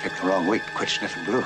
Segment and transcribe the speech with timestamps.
[0.00, 1.44] Picked the wrong week to quit sniffing glue.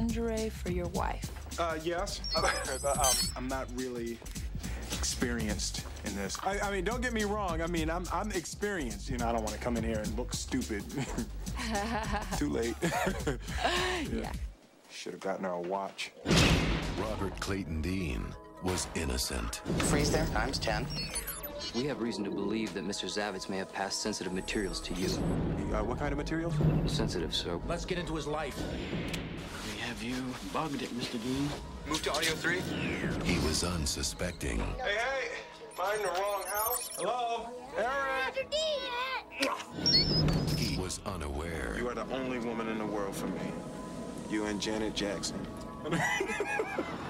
[0.00, 1.30] Lingerie for your wife?
[1.58, 2.20] Uh, yes.
[2.34, 4.18] but, um, I'm not really
[4.92, 6.38] experienced in this.
[6.42, 7.60] I, I mean, don't get me wrong.
[7.60, 9.10] I mean, I'm, I'm experienced.
[9.10, 10.84] You know, I don't want to come in here and look stupid.
[12.38, 12.74] Too late.
[14.10, 14.32] Yeah.
[14.90, 16.10] Should have gotten her a watch.
[16.98, 18.24] Robert Clayton Dean
[18.62, 19.56] was innocent.
[19.84, 20.26] Freeze there.
[20.26, 20.86] Times 10.
[21.74, 23.04] We have reason to believe that Mr.
[23.04, 25.08] Zavitz may have passed sensitive materials to you.
[25.72, 26.54] Uh, what kind of materials?
[26.86, 27.60] Sensitive, sir.
[27.68, 28.60] Let's get into his life.
[30.00, 31.22] We have you bugged it, Mr.
[31.22, 31.48] Dean.
[31.86, 32.60] Move to audio three.
[33.24, 34.58] He was unsuspecting.
[34.58, 35.28] Hey, hey!
[35.74, 36.90] Find the wrong house.
[36.96, 37.48] Hello?
[37.76, 38.46] Eric!
[40.56, 41.74] He was unaware.
[41.76, 43.52] You are the only woman in the world for me.
[44.30, 45.38] You and Janet Jackson.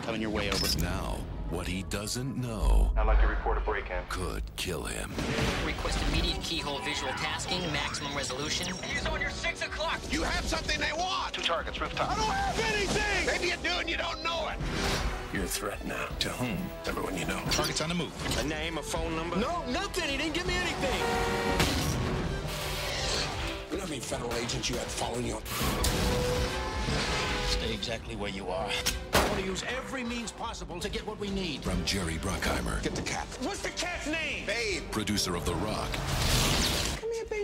[0.02, 0.78] Coming your way over.
[0.80, 1.18] Now,
[1.50, 4.02] what he doesn't know I'd like to report a break-in.
[4.08, 5.10] could kill him.
[5.66, 8.72] Request immediate keyhole visual tasking, maximum resolution.
[8.84, 10.00] He's on your six o'clock.
[10.10, 11.36] You have something they want.
[11.50, 12.10] Two targets, rooftop.
[12.10, 13.26] I don't have anything.
[13.26, 14.56] Maybe you do and you don't know it.
[15.34, 16.06] You're a threat now.
[16.20, 16.56] To whom?
[16.86, 17.40] Everyone you know.
[17.50, 18.12] Target's on the move.
[18.38, 19.34] A name, a phone number.
[19.34, 20.08] No, nothing.
[20.08, 21.00] He didn't give me anything.
[23.72, 25.38] You know how many federal agents you had following you?
[27.48, 28.70] Stay exactly where you are.
[29.12, 31.64] I want to use every means possible to get what we need.
[31.64, 33.26] From Jerry Bruckheimer, Get the cat.
[33.42, 34.46] What's the cat's name?
[34.46, 34.84] Babe.
[34.92, 36.79] producer of The Rock, Come here,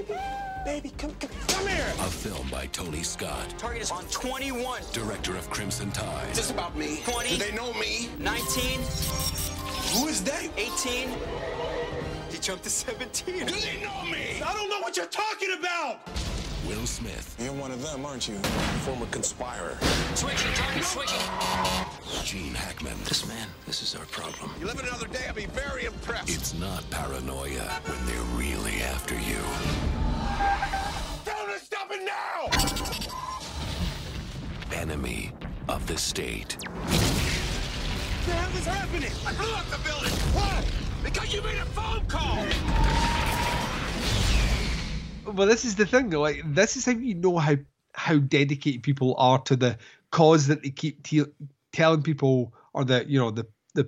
[0.09, 0.21] baby.
[0.65, 1.87] Baby, come, come, come here.
[2.01, 4.83] a film by Tony Scott, Target is on 21.
[4.93, 7.01] director of Crimson Is Tide, this about me?
[7.05, 7.29] 20.
[7.29, 8.09] Do they know me?
[8.19, 8.81] 19.
[9.95, 10.51] Who is they?
[10.57, 11.09] 18.
[12.31, 13.47] He jumped to 17.
[13.47, 14.43] Do they know me?
[14.45, 16.01] I don't know what you're talking about.
[16.69, 18.35] Will Smith, You're one of them, aren't you?
[18.85, 19.79] Former conspirer.
[20.15, 21.21] Switching, target switching.
[22.25, 22.97] Gene Hackman.
[23.05, 24.51] This man, this is our problem.
[24.59, 26.29] You live another day, I'll be very impressed.
[26.29, 29.39] It's not paranoia when they're really after you.
[31.25, 32.51] Tell them to stop it now!
[34.77, 35.33] Enemy
[35.69, 36.57] of the state.
[36.65, 36.91] What
[38.27, 39.13] the hell is happening?
[39.25, 40.13] I blew up the building.
[40.35, 40.65] Why?
[41.05, 42.45] Because you made a phone call.
[45.35, 47.57] Well this is the thing though like this is how you know how
[47.95, 49.79] how dedicated people are to the
[50.11, 51.25] cause that they keep te-
[51.73, 53.85] telling people or the you know the the,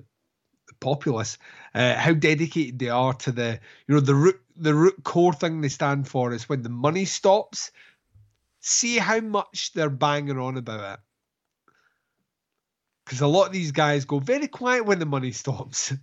[0.66, 1.38] the populace
[1.74, 5.60] uh, how dedicated they are to the you know the root the root core thing
[5.60, 7.70] they stand for is when the money stops
[8.60, 11.00] see how much they're banging on about it.
[13.04, 15.92] Because a lot of these guys go very quiet when the money stops.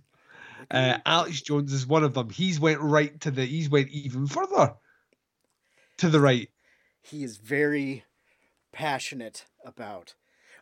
[0.68, 2.28] Uh, alex jones is one of them.
[2.28, 4.74] He's went right to the he's went even further
[5.98, 6.50] to the right.
[7.02, 8.04] he is very
[8.72, 10.14] passionate about.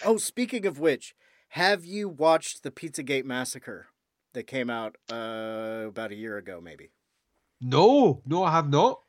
[0.04, 1.14] Oh, speaking of which,
[1.50, 3.86] have you watched the Pizzagate Massacre
[4.32, 6.90] that came out uh, about a year ago, maybe?
[7.60, 9.00] No, no, I have not.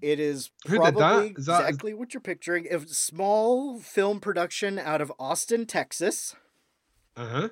[0.00, 0.94] It is Who did that?
[0.96, 2.66] probably that- exactly what you're picturing.
[2.72, 6.36] A small film production out of Austin, Texas.
[7.16, 7.48] Uh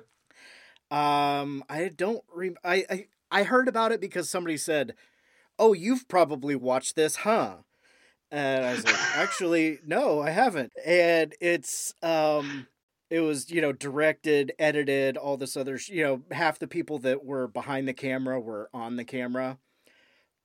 [0.89, 0.95] huh.
[0.95, 2.23] Um, I don't.
[2.33, 4.93] Re- I, I I heard about it because somebody said,
[5.59, 7.57] "Oh, you've probably watched this, huh?"
[8.31, 12.67] And I was like, "Actually, no, I haven't." And it's um,
[13.09, 15.77] it was you know directed, edited, all this other.
[15.77, 19.59] sh- You know, half the people that were behind the camera were on the camera,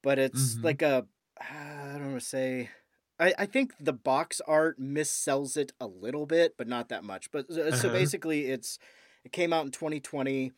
[0.03, 0.63] but it's Mhm.
[0.63, 1.07] like a
[1.41, 2.71] I don't want to say.
[3.19, 7.31] I, I think the box art missells it a little bit, but not that much.
[7.31, 7.91] But uh, so Uh-huh.
[7.91, 8.79] basically, it's
[9.25, 10.53] it came out in 2020.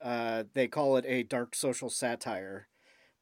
[0.00, 2.68] Uh, they call it a dark social satire.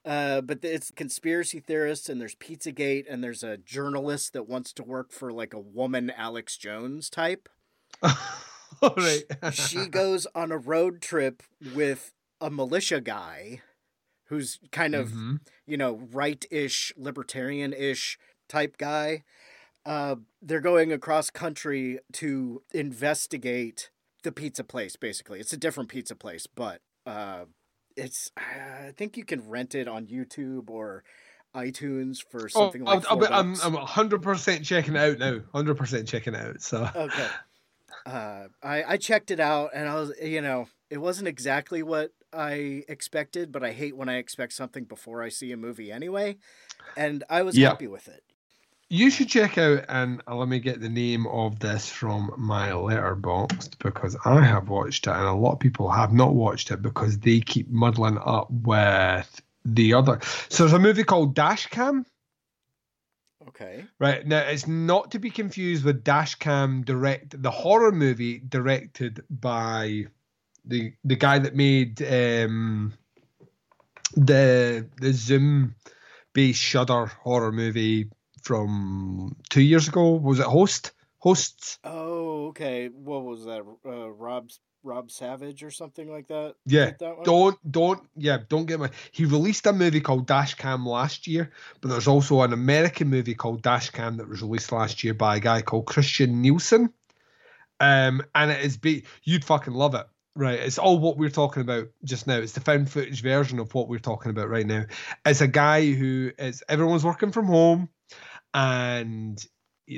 [0.04, 4.82] Uh, but it's conspiracy theorists, and there's Pizzagate, and there's a journalist that wants to
[4.82, 7.48] work for like a woman Alex Jones type.
[8.02, 9.24] All right.
[9.52, 11.42] She goes on a road trip
[11.74, 13.60] with a militia guy
[14.28, 15.40] who's kind of, Mhm.
[15.66, 18.18] you know, right ish, libertarian ish
[18.48, 19.24] type guy.
[19.84, 23.90] Uh, they're going across country to investigate
[24.22, 25.40] the pizza place, basically.
[25.40, 27.46] It's a different pizza place, but uh,
[28.00, 31.04] it's, I think you can rent it on YouTube or
[31.54, 33.54] iTunes for Oh, something like I'll- I'll- I'm.
[33.62, 35.40] I'm 100% checking it out now.
[35.54, 36.60] 100% checking it out.
[36.62, 37.26] So okay.
[38.06, 42.12] Uh, I I checked it out and I was you know it wasn't exactly what
[42.32, 46.38] I expected, but I hate when I expect something before I see a movie anyway,
[46.96, 47.68] and I was Yeah.
[47.70, 48.22] happy with it.
[48.90, 53.78] You should check out and let me get the name of this from my letterboxd
[53.78, 57.20] because I have watched it and a lot of people have not watched it because
[57.20, 60.18] they keep muddling up with the other.
[60.48, 62.04] So there's a movie called Dashcam.
[63.48, 63.84] Okay.
[64.00, 70.06] Right now, it's not to be confused with Dashcam direct, the horror movie directed by
[70.64, 72.92] the the guy that made um,
[74.16, 75.76] the the Zoom
[76.32, 78.10] based Shudder horror movie
[78.42, 80.12] from two years ago.
[80.12, 80.92] Was it Host?
[81.18, 81.78] Hosts?
[81.84, 82.88] Oh, okay.
[82.88, 83.62] What was that?
[83.86, 84.50] Uh, Rob
[84.82, 86.54] Rob Savage or something like that?
[86.66, 86.86] Yeah.
[86.86, 87.24] Did that one?
[87.24, 91.50] Don't don't yeah, don't get my he released a movie called Dashcam last year,
[91.80, 95.40] but there's also an American movie called Dashcam that was released last year by a
[95.40, 96.92] guy called Christian Nielsen.
[97.78, 100.06] Um and it is be you'd fucking love it.
[100.36, 100.60] Right.
[100.60, 102.36] It's all what we're talking about just now.
[102.36, 104.84] It's the found footage version of what we're talking about right now.
[105.26, 107.90] It's a guy who is everyone's working from home
[108.54, 109.44] and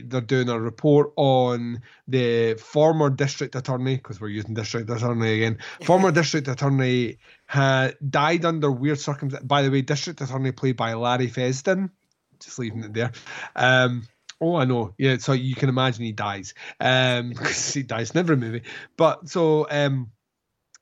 [0.04, 5.58] they're doing a report on the former district attorney because we're using district attorney again.
[5.84, 9.46] Former district attorney had died under weird circumstances.
[9.46, 11.90] By the way, district attorney played by Larry Fessenden.
[12.40, 13.12] Just leaving it there.
[13.54, 14.06] Um,
[14.40, 14.94] oh, I know.
[14.99, 18.62] Yeah, so you can imagine he dies um, because he dies in every movie.
[18.96, 20.10] But so um,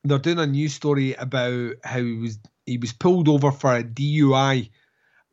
[0.03, 3.83] they're doing a news story about how he was he was pulled over for a
[3.83, 4.69] DUI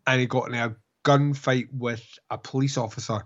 [0.07, 0.75] and he got in a
[1.09, 3.25] gunfight with a police officer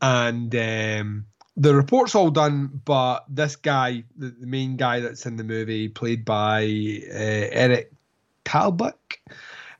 [0.00, 1.26] and um,
[1.56, 5.88] the report's all done, but this guy, the, the main guy that's in the movie,
[5.88, 7.92] played by uh, Eric
[8.44, 8.96] Talbot,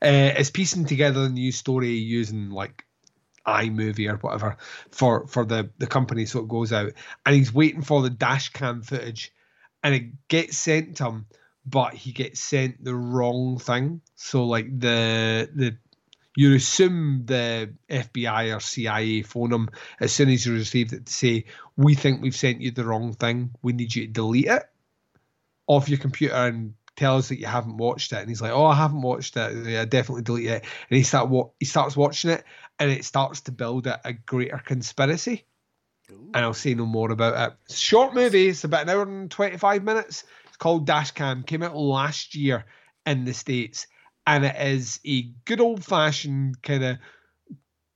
[0.03, 2.85] uh, is piecing together a new story using like
[3.47, 4.57] iMovie or whatever
[4.91, 6.93] for for the the company, so it goes out,
[7.27, 9.33] and he's waiting for the dash cam footage,
[9.83, 11.27] and it gets sent to him,
[11.67, 14.01] but he gets sent the wrong thing.
[14.15, 15.77] So like the the
[16.37, 19.69] you assume the FBI or CIA phone him
[20.01, 21.45] as soon as you receive it to say,
[21.77, 23.51] We think we've sent you the wrong thing.
[23.63, 24.65] We need you to delete it
[25.67, 28.19] off your computer and tell us that you haven't watched it.
[28.19, 29.67] And he's like, Oh, I haven't watched it.
[29.67, 30.65] Yeah, definitely delete it.
[30.91, 32.45] And he start he starts watching it
[32.79, 35.45] and it starts to build a, greater conspiracy.
[36.09, 37.75] And I'll say no more about it.
[37.75, 40.25] Short movie, it's about an hour and 25 minutes.
[40.49, 42.67] It's called Dashcam, came out last year
[43.07, 43.87] in the States
[44.27, 46.99] and it is a good old fashioned kind of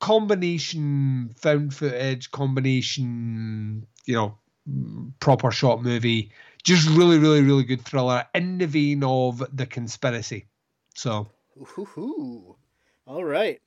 [0.00, 4.38] combination found footage combination you know
[5.18, 6.30] proper shot movie
[6.62, 10.46] just really really really good thriller in the vein of the conspiracy
[10.94, 11.26] so
[11.88, 12.56] Ooh,
[13.06, 13.60] all right.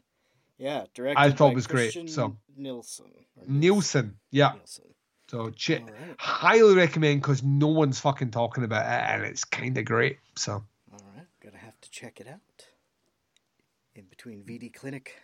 [0.58, 2.38] Yeah, directed I thought it was great, so.
[2.56, 3.08] Nielsen.
[3.38, 4.86] or nielsen yeah Nielsen.
[5.30, 5.82] so ch-
[6.20, 10.64] highly recommend because no one's fucking talking about it and it's kind of great so
[10.94, 12.40] All right, gonna have to check it out.
[13.96, 15.16] In between VD Clinic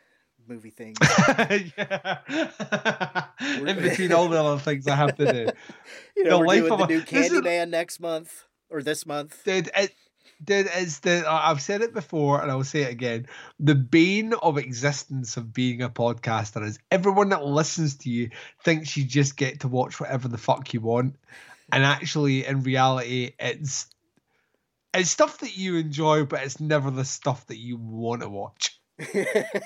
[0.47, 0.97] movie things.
[3.49, 5.51] in between all the other things I have to do.
[6.15, 8.81] you know, The we're life doing of the a- new this is- next month or
[8.83, 9.41] this month.
[9.45, 9.93] Dude, it,
[10.43, 13.27] dude, it's the I've said it before and I'll say it again.
[13.59, 18.29] The bane of existence of being a podcaster is everyone that listens to you
[18.63, 21.15] thinks you just get to watch whatever the fuck you want,
[21.71, 23.87] and actually, in reality, it's
[24.97, 28.79] it's stuff that you enjoy, but it's never the stuff that you want to watch.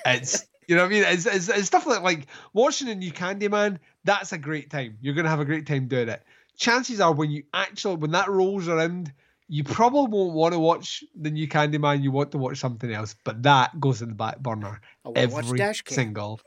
[0.05, 1.03] It's you know what I mean?
[1.03, 3.79] It's, it's, it's stuff like like watching a new Candyman.
[4.03, 4.97] That's a great time.
[5.01, 6.23] You're gonna have a great time doing it.
[6.57, 9.11] Chances are, when you actually when that rolls around,
[9.47, 12.03] you probably won't want to watch the new Candyman.
[12.03, 14.81] You want to watch something else, but that goes in the back burner
[15.15, 16.41] every single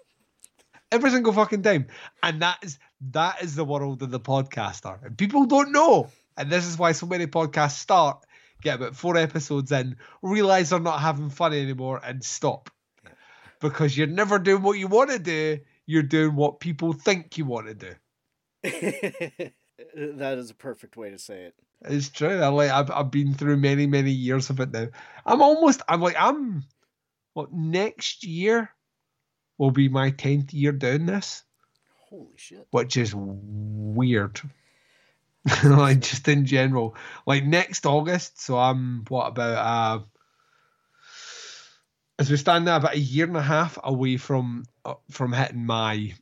[0.92, 1.86] every single fucking time.
[2.22, 2.78] And that is
[3.12, 5.04] that is the world of the podcaster.
[5.04, 6.10] And people don't know.
[6.36, 8.24] And this is why so many podcasts start,
[8.62, 12.70] get about four episodes in, realize they're not having fun anymore, and stop.
[13.60, 17.44] Because you're never doing what you want to do, you're doing what people think you
[17.44, 17.94] want to do.
[18.62, 21.54] that is a perfect way to say it.
[21.82, 22.40] It's true.
[22.40, 24.88] I like I've I've been through many, many years of it now.
[25.26, 26.64] I'm almost I'm like I'm
[27.34, 28.70] what next year
[29.58, 31.42] will be my tenth year doing this.
[32.08, 32.66] Holy shit.
[32.70, 34.40] which is weird.
[35.64, 36.96] like just in general,
[37.26, 38.40] like next August.
[38.40, 40.04] So I'm what about uh
[42.18, 45.66] as we stand there about a year and a half away from uh, from hitting
[45.66, 46.14] my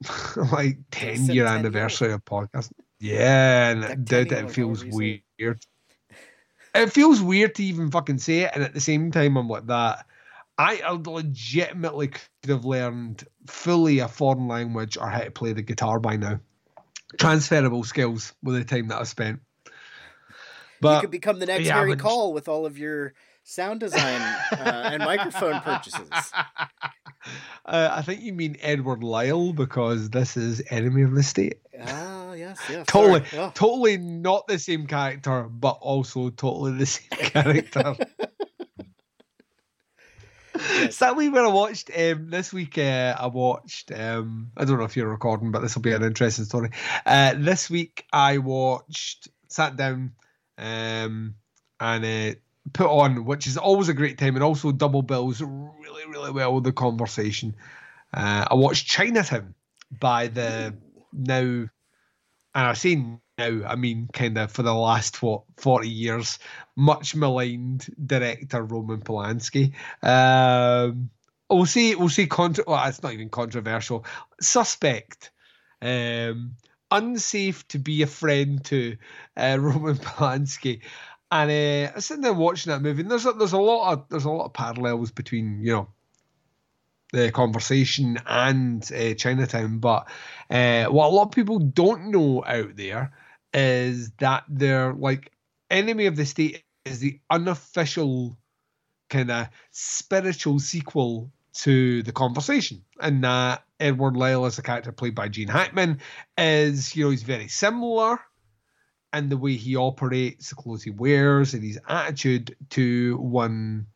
[0.52, 2.72] like ten year anniversary of podcast.
[2.98, 5.64] Yeah, and it, dude, it feels weird.
[6.74, 9.66] It feels weird to even fucking say it, and at the same time, I'm like
[9.66, 10.06] that.
[10.58, 15.98] I legitimately could have learned fully a foreign language or how to play the guitar
[15.98, 16.38] by now.
[17.18, 19.40] Transferable skills with the time that I spent.
[20.80, 23.12] But you could become the next yeah, Harry Caul with all of your
[23.44, 24.20] sound design
[24.52, 26.08] uh, and microphone purchases.
[27.66, 31.60] Uh, I think you mean Edward Lyle because this is Enemy of the State.
[31.78, 32.86] Ah, yes, yes.
[32.86, 33.22] Totally.
[33.34, 33.52] Oh.
[33.54, 37.94] totally not the same character, but also totally the same character.
[40.90, 43.92] Sadly, when I watched um, this week, uh, I watched.
[43.92, 46.70] Um, I don't know if you're recording, but this will be an interesting story.
[47.06, 50.12] Uh, this week, I watched, sat down,
[50.58, 51.34] um,
[51.80, 52.38] and uh,
[52.72, 56.54] put on, which is always a great time, and also double bills really, really well
[56.54, 57.56] with the conversation.
[58.12, 59.54] Uh, I watched Chinatown
[59.98, 60.74] by the
[61.12, 61.70] now, and
[62.54, 63.02] I say
[63.40, 66.38] now, I mean kind of for the last what forty years,
[66.76, 69.72] much maligned director Roman Polanski.
[70.02, 71.10] Um,
[71.48, 71.94] we'll see.
[71.94, 72.26] We'll see.
[72.26, 74.04] Contra- well, it's not even controversial.
[74.40, 75.30] Suspect.
[75.82, 76.56] Um,
[76.90, 78.96] unsafe to be a friend to
[79.36, 80.80] uh, Roman Polanski.
[81.32, 83.92] And uh, I was sitting there watching that movie, and there's a, there's a lot
[83.92, 85.88] of there's a lot of parallels between you know
[87.12, 89.78] the conversation and uh, Chinatown.
[89.78, 90.08] But
[90.50, 93.12] uh, what a lot of people don't know out there
[93.52, 95.32] is that they're like
[95.70, 98.36] Enemy of the State is the unofficial
[99.08, 105.14] kind of spiritual sequel to the conversation, and that Edward Lyle, as a character played
[105.14, 106.00] by Gene Hackman,
[106.38, 108.20] is you know he's very similar
[109.12, 113.86] and the way he operates, the clothes he wears, and his attitude to one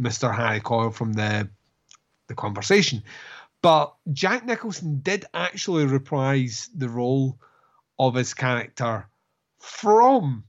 [0.00, 0.34] Mr.
[0.34, 1.48] Harry Coyle from the
[2.28, 3.02] the conversation.
[3.62, 7.38] But Jack Nicholson did actually reprise the role
[8.08, 9.06] of his character
[9.60, 10.44] from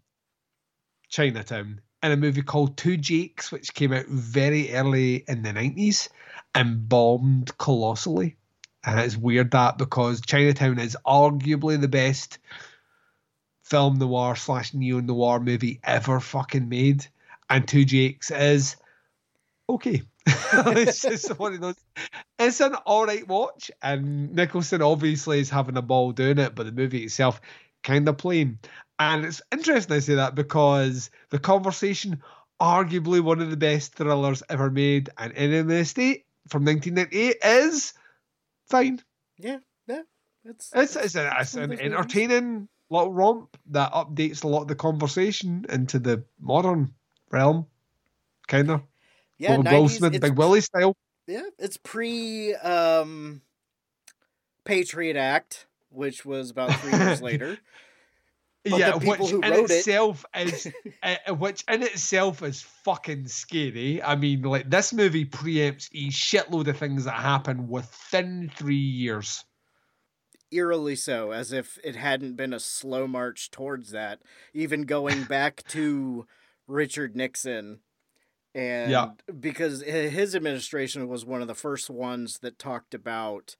[1.09, 6.09] Chinatown in a movie called Two Jakes, which came out very early in the 90s
[6.55, 8.37] and bombed colossally.
[8.83, 12.39] And it's weird that because Chinatown is arguably the best
[13.63, 17.05] film noir slash neo noir movie ever fucking made.
[17.49, 18.77] And Two Jakes is
[19.69, 20.01] okay.
[20.27, 21.75] it's just one of those.
[22.39, 26.71] It's an alright watch, and Nicholson obviously is having a ball doing it, but the
[26.71, 27.41] movie itself
[27.83, 28.59] kind of plain.
[28.99, 32.21] And it's interesting I say that because the conversation,
[32.61, 37.37] arguably one of the best thrillers ever made, and Enemy of the State from 1998
[37.43, 37.93] is
[38.69, 39.01] fine.
[39.37, 40.01] Yeah, yeah.
[40.45, 44.75] It's It's it's, a, it's an entertaining little romp that updates a lot of the
[44.75, 46.93] conversation into the modern
[47.31, 47.67] realm,
[48.47, 48.81] kind of.
[49.43, 50.95] Yeah, Will 90s, Smith, Big Willie style.
[51.27, 53.41] Yeah, it's pre um,
[54.63, 57.57] Patriot Act, which was about three years later.
[58.63, 60.71] But yeah, which in itself is,
[61.03, 64.01] uh, which in itself is fucking scary.
[64.01, 69.43] I mean, like this movie preempts a shitload of things that happen within three years.
[70.51, 74.21] eerily so, as if it hadn't been a slow march towards that.
[74.53, 76.25] Even going back to
[76.65, 77.79] Richard Nixon,
[78.55, 79.13] and Yeah.
[79.39, 83.55] because his administration was one of the first ones that talked about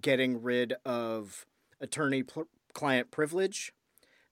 [0.00, 1.46] getting rid of
[1.80, 3.72] attorney-client privilege,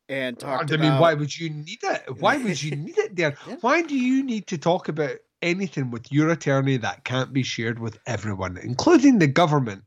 [0.08, 0.78] and talked I about.
[0.78, 2.02] mean, why would you need it?
[2.20, 3.36] Why would you need it there?
[3.60, 7.78] Why do you need to talk about anything with your attorney that can't be shared
[7.78, 9.84] with everyone, including the government?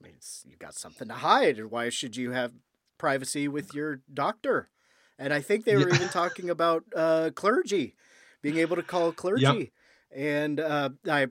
[0.00, 1.58] I mean, you got something to hide.
[1.58, 2.52] and Why should you have
[2.98, 4.70] privacy with your doctor?
[5.18, 5.96] And I think they were Yeah.
[5.96, 7.96] even talking about uh, clergy,
[8.42, 9.72] being able to call clergy.
[10.14, 11.26] And uh, I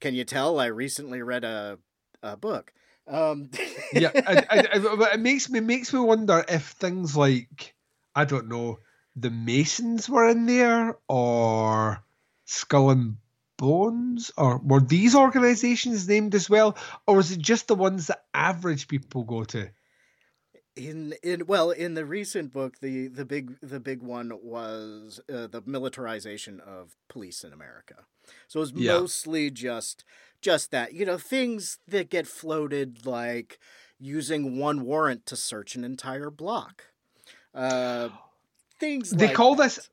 [0.00, 1.78] can you tell I recently read a
[2.22, 2.72] a book.
[3.08, 3.50] Um,
[3.92, 7.74] yeah, I, I, I, but it makes me makes me wonder if things like
[8.14, 8.78] I don't know
[9.14, 12.02] the Masons were in there or
[12.44, 13.16] Skull and
[13.58, 16.76] Bones or were these organizations named as well,
[17.06, 19.70] or was it just the ones that average people go to?
[20.76, 25.46] In in well in the recent book the the big the big one was uh,
[25.46, 28.06] the militarization of police in America.
[28.48, 28.98] So it was Yeah.
[29.00, 30.04] mostly just
[30.40, 33.58] just that you know things that get floated like
[33.98, 36.84] using one warrant to search an entire block.
[37.54, 38.10] Uh,
[38.80, 39.88] things They like call this.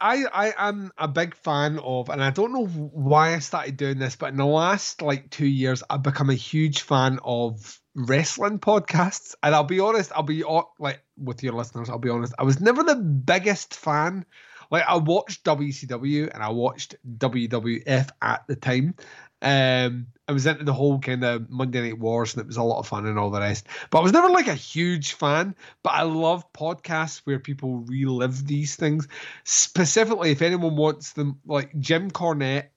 [0.00, 3.98] I I am a big fan of, and I don't know why I started doing
[3.98, 8.58] this, but in the last like two years, I've become a huge fan of wrestling
[8.58, 9.34] podcasts.
[9.42, 10.44] And I'll be honest, I'll be
[10.78, 14.24] like with your listeners, I'll be honest, I was never the biggest fan.
[14.70, 18.94] Like I watched WCW and I watched WWF at the time.
[19.42, 22.62] Um, I was into the whole kind of Monday Night Wars, and it was a
[22.62, 23.66] lot of fun and all the rest.
[23.90, 25.56] But I was never like a huge fan.
[25.82, 29.08] But I love podcasts where people relive these things.
[29.44, 32.68] Specifically, if anyone wants them, like Jim Cornette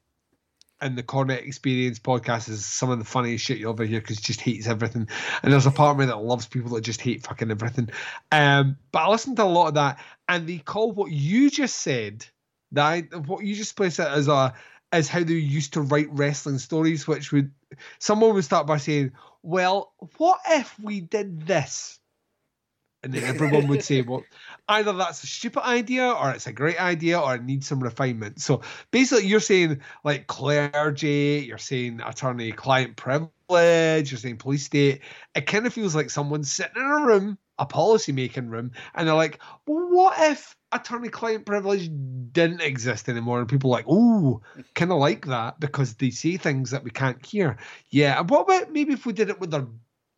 [0.83, 4.19] and the Cornette Experience podcast is some of the funniest shit you'll ever hear because
[4.19, 5.07] just hates everything.
[5.41, 7.89] And there's a part of me that loves people that just hate fucking everything.
[8.33, 11.77] Um, but I listened to a lot of that, and they call what you just
[11.77, 12.25] said
[12.73, 14.53] that I, what you just placed it as a
[14.91, 17.51] as how they used to write wrestling stories, which would
[17.99, 21.97] someone would start by saying, "Well, what if we did this?"
[23.01, 24.23] And then everyone would say, "Well,
[24.73, 28.41] either that's a stupid idea, or it's a great idea, or it needs some refinement."
[28.41, 28.61] So
[28.91, 35.01] basically, you're saying like clergy, you're saying attorney-client privilege, you're saying police state.
[35.35, 39.15] It kind of feels like someone's sitting in a room, a policy-making room, and they're
[39.15, 41.87] like, "Well, what if?" attorney client privilege
[42.31, 44.41] didn't exist anymore and people like oh
[44.73, 47.57] kind of like that because they say things that we can't hear
[47.91, 49.67] yeah and what about maybe if we did it with our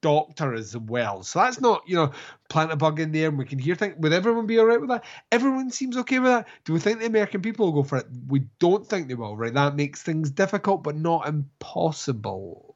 [0.05, 2.12] doctor as well so that's not you know
[2.47, 4.79] plant a bug in there and we can hear things would everyone be all right
[4.79, 7.88] with that everyone seems okay with that do we think the american people will go
[7.88, 12.75] for it we don't think they will right that makes things difficult but not impossible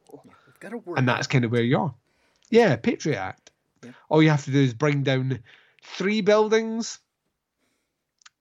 [0.58, 0.98] Gotta work.
[0.98, 1.94] and that's kind of where you are
[2.50, 3.52] yeah patriot act
[3.84, 3.92] Yeah.
[4.08, 5.38] all you have to do is bring down
[5.84, 6.98] three buildings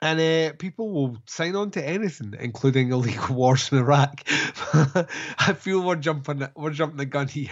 [0.02, 4.24] and uh, people will sign on to anything, including illegal wars in Iraq.
[4.30, 7.52] I feel we're jumping we're jumping the gun here.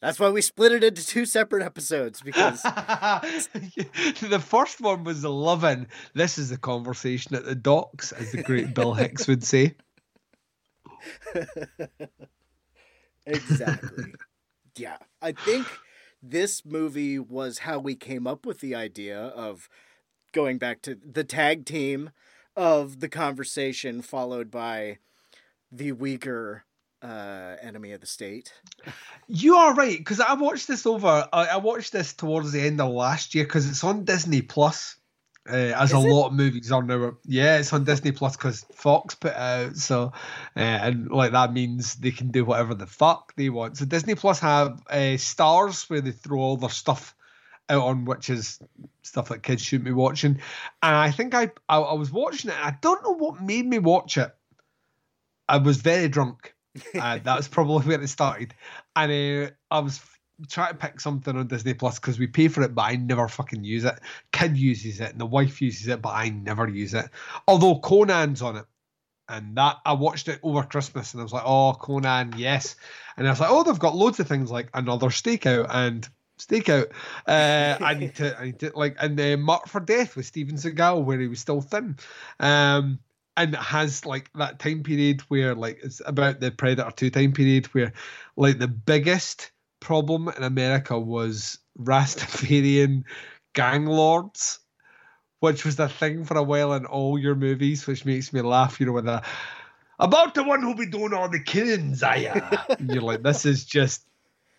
[0.00, 5.30] That's why we split it into two separate episodes because the first one was the
[5.30, 5.86] loving.
[6.14, 9.74] This is the conversation at the docks, as the great Bill Hicks would say.
[13.26, 14.12] exactly.
[14.76, 15.66] Yeah, I think
[16.22, 19.68] this movie was how we came up with the idea of
[20.32, 22.10] going back to the tag team
[22.54, 24.98] of the conversation, followed by
[25.72, 26.64] the weaker
[27.02, 28.52] uh, enemy of the state.
[29.28, 31.28] You are right because I watched this over.
[31.32, 34.96] I, I watched this towards the end of last year because it's on Disney Plus.
[35.48, 36.10] Uh, as a it?
[36.10, 39.76] lot of movies are now, yeah, it's on Disney Plus because Fox put out.
[39.76, 40.12] So,
[40.56, 43.76] uh, and like that means they can do whatever the fuck they want.
[43.76, 47.14] So Disney Plus have uh, stars where they throw all their stuff
[47.68, 48.58] out on, which is
[49.02, 50.40] stuff that kids shouldn't be watching.
[50.82, 52.56] And I think I I, I was watching it.
[52.56, 54.34] I don't know what made me watch it.
[55.48, 56.55] I was very drunk.
[56.98, 58.54] Uh, that's probably where it started.
[58.94, 60.00] And uh, I was
[60.48, 63.28] trying to pick something on Disney Plus because we pay for it, but I never
[63.28, 63.98] fucking use it.
[64.32, 67.08] Kid uses it, and the wife uses it, but I never use it.
[67.48, 68.64] Although Conan's on it.
[69.28, 72.76] And that I watched it over Christmas and I was like, oh, Conan, yes.
[73.16, 76.08] And I was like, oh, they've got loads of things like another stakeout and
[76.38, 76.92] stakeout.
[77.26, 80.54] Uh, I need to, I need to like, and uh, Mark for Death with Steven
[80.54, 81.96] Seagal where he was still thin.
[82.38, 83.00] Um,
[83.36, 87.32] and it has like that time period where like it's about the Predator 2 time
[87.32, 87.92] period where
[88.36, 93.04] like the biggest problem in America was Rastafarian
[93.52, 94.60] gang lords,
[95.40, 98.80] which was the thing for a while in all your movies, which makes me laugh,
[98.80, 99.22] you know, with the
[99.98, 102.02] about the one who'll be doing all the killings,
[102.78, 104.06] and you're like, this is just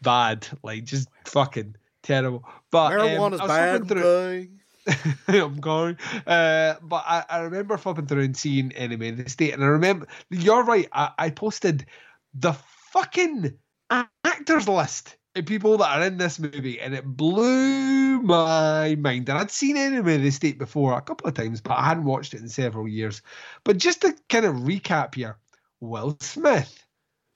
[0.02, 2.44] bad, like just fucking terrible.
[2.72, 4.50] But um, Marijuana's I was bad.
[5.28, 5.98] I'm going.
[6.26, 9.68] Uh, but I, I remember flipping through and seeing Enemy of the State, and I
[9.68, 10.88] remember you're right.
[10.94, 11.86] I, I posted
[12.34, 12.54] the
[12.92, 13.58] fucking
[13.90, 19.30] actors list of people that are in this movie, and it blew my mind.
[19.30, 22.06] And I'd seen Enemy of the State before a couple of times, but I hadn't
[22.06, 23.22] watched it in several years.
[23.64, 25.38] But just to kind of recap here:
[25.80, 26.86] Will Smith,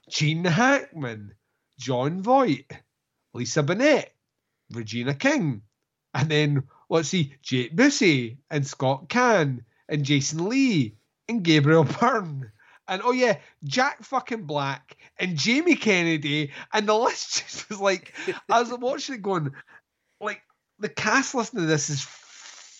[0.09, 1.33] Gene Hackman,
[1.79, 2.71] Jon Voight,
[3.33, 4.05] Lisa Bonet,
[4.71, 5.61] Regina King,
[6.13, 10.95] and then let's see, Jake Busey and Scott Caan and Jason Lee
[11.27, 12.51] and Gabriel Byrne.
[12.87, 18.13] And oh yeah, Jack fucking Black and Jamie Kennedy, and the list just was like
[18.49, 19.53] I was watching it going,
[20.19, 20.41] like
[20.79, 22.01] the cast listening to this is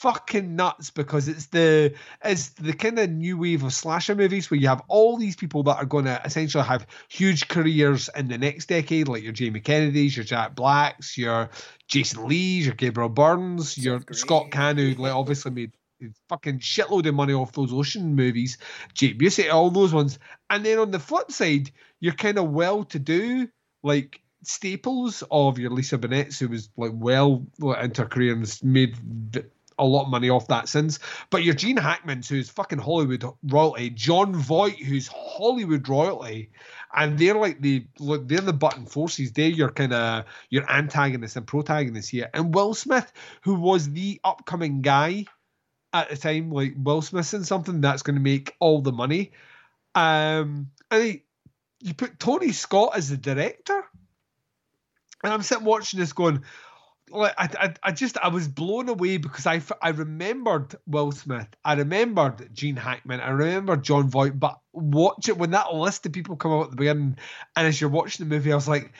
[0.01, 1.93] fucking nuts because it's the
[2.25, 5.61] it's the kind of new wave of slasher movies where you have all these people
[5.61, 9.59] that are going to essentially have huge careers in the next decade, like your Jamie
[9.59, 11.51] Kennedys, your Jack Blacks, your
[11.87, 17.05] Jason Lees, your Gabriel Byrnes, your Scott Caan, who like, obviously made a fucking shitload
[17.05, 18.57] of money off those ocean movies,
[18.95, 20.17] Jake Busey, all those ones.
[20.49, 23.49] And then on the flip side, you're kind of well to do,
[23.83, 27.45] like staples of your Lisa Bonet, who was like well
[27.79, 28.95] into her career and made
[29.81, 30.99] a lot of money off that since.
[31.29, 36.51] But your Gene Hackmans, who's fucking Hollywood royalty, Jon Voight, who's Hollywood royalty,
[36.95, 39.31] and they're like the they're the button forces.
[39.31, 42.29] They're your kind of your antagonist and protagonist here.
[42.33, 43.11] And Will Smith,
[43.43, 45.25] who was the upcoming guy
[45.93, 49.31] at the time, like Will Smith's in something that's going to make all the money.
[49.95, 51.23] Um, and he,
[51.81, 53.83] you put Tony Scott as the director,
[55.23, 56.43] and I'm sitting watching this going,
[57.11, 61.47] like I, I, I just I was blown away because I, I remembered Will Smith,
[61.63, 66.13] I remembered Gene Hackman, I remembered Jon Voight, but watch it when that list of
[66.13, 67.17] people come out at the beginning,
[67.55, 68.93] and as you're watching the movie, I was like,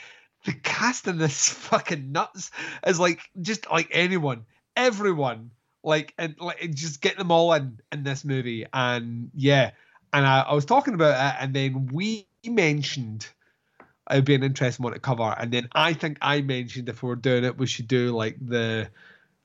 [0.46, 2.52] the cast in this fucking nuts.
[2.86, 4.46] Is like just like anyone,
[4.76, 5.52] everyone,
[5.84, 9.72] like and like just get them all in in this movie, and yeah,
[10.14, 13.28] and I, I was talking about it, and then we mentioned
[14.12, 15.36] it would be an interesting one to cover.
[15.38, 18.38] And then I think I mentioned if we were doing it, we should do like
[18.40, 18.90] the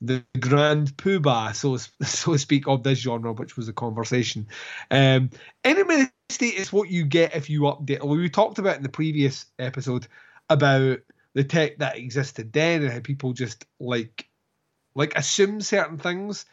[0.03, 1.77] the grand poobah, so
[2.07, 4.49] so to speak, of this genre, which was a conversation.
[4.91, 5.31] Um,
[5.65, 8.03] enemy state is what you get if you update.
[8.03, 10.07] Well, we talked about in the previous episode
[10.49, 10.99] about
[11.35, 14.29] the tech that existed then and how people just like
[14.95, 16.47] like assume certain things.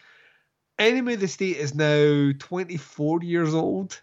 [0.80, 4.02] Enemy of the State is now 24 years old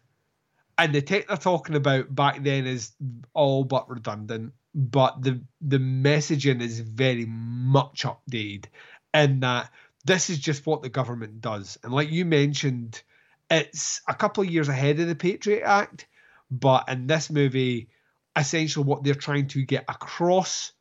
[0.80, 2.92] and the tech they're talking about back then is
[3.34, 8.66] all but redundant but the the messaging is very much updated
[9.12, 9.70] in that
[10.04, 11.76] this is just what the government does.
[11.84, 13.02] And like you mentioned
[13.50, 16.06] it's a couple of years ahead of the patriot act
[16.50, 17.88] but in this movie
[18.36, 20.72] essentially what they're trying to get across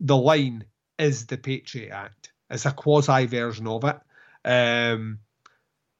[0.00, 0.64] the line
[0.98, 2.32] is the patriot act.
[2.48, 3.98] It's a quasi version of it.
[4.44, 5.18] Um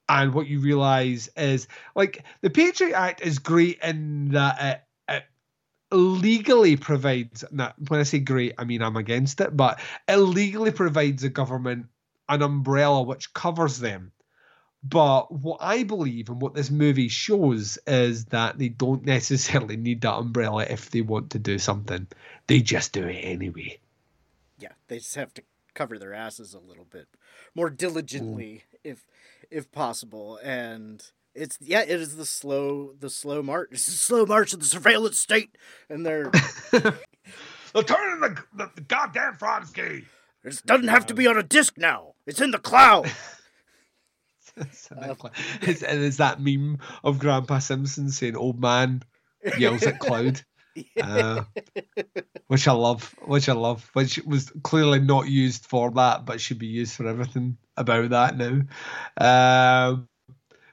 [0.09, 5.23] and what you realize is like the Patriot Act is great in that it,
[5.91, 7.43] it legally provides.
[7.51, 11.29] Now, when I say great, I mean I'm against it, but it legally provides the
[11.29, 11.87] government
[12.29, 14.11] an umbrella which covers them.
[14.83, 20.01] But what I believe and what this movie shows is that they don't necessarily need
[20.01, 22.07] that umbrella if they want to do something.
[22.47, 23.79] They just do it anyway.
[24.59, 25.43] Yeah, they just have to
[25.73, 27.07] cover their asses a little bit
[27.53, 28.76] more diligently mm.
[28.87, 29.05] If
[29.51, 30.39] if possible.
[30.43, 31.03] And
[31.35, 33.69] it's yeah, it is the slow the slow march.
[33.71, 35.57] It's the slow march of the surveillance state,
[35.89, 36.31] and they're
[36.71, 36.93] they're
[37.83, 40.05] turning the, the, the goddamn Fronsky.
[40.43, 42.13] It doesn't have to be on a disc now.
[42.25, 43.07] It's in the cloud.
[44.57, 45.15] uh,
[45.61, 49.03] it's, and it's that meme of Grandpa Simpson saying "old man"
[49.57, 50.41] yells at cloud.
[50.99, 51.43] Uh,
[52.47, 56.59] which I love, which I love, which was clearly not used for that, but should
[56.59, 58.61] be used for everything about that now.
[59.19, 60.07] Um,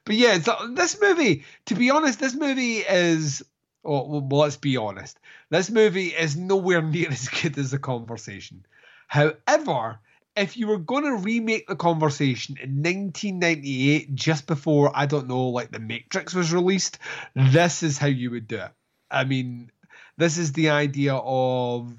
[0.04, 0.38] but yeah,
[0.70, 3.42] this movie, to be honest, this movie is.
[3.84, 5.18] Oh, well, let's be honest.
[5.50, 8.64] This movie is nowhere near as good as the conversation.
[9.08, 9.98] However,
[10.36, 15.48] if you were going to remake the conversation in 1998, just before, I don't know,
[15.48, 16.98] like The Matrix was released,
[17.34, 18.72] this is how you would do it.
[19.10, 19.70] I mean,
[20.16, 21.94] this is the idea of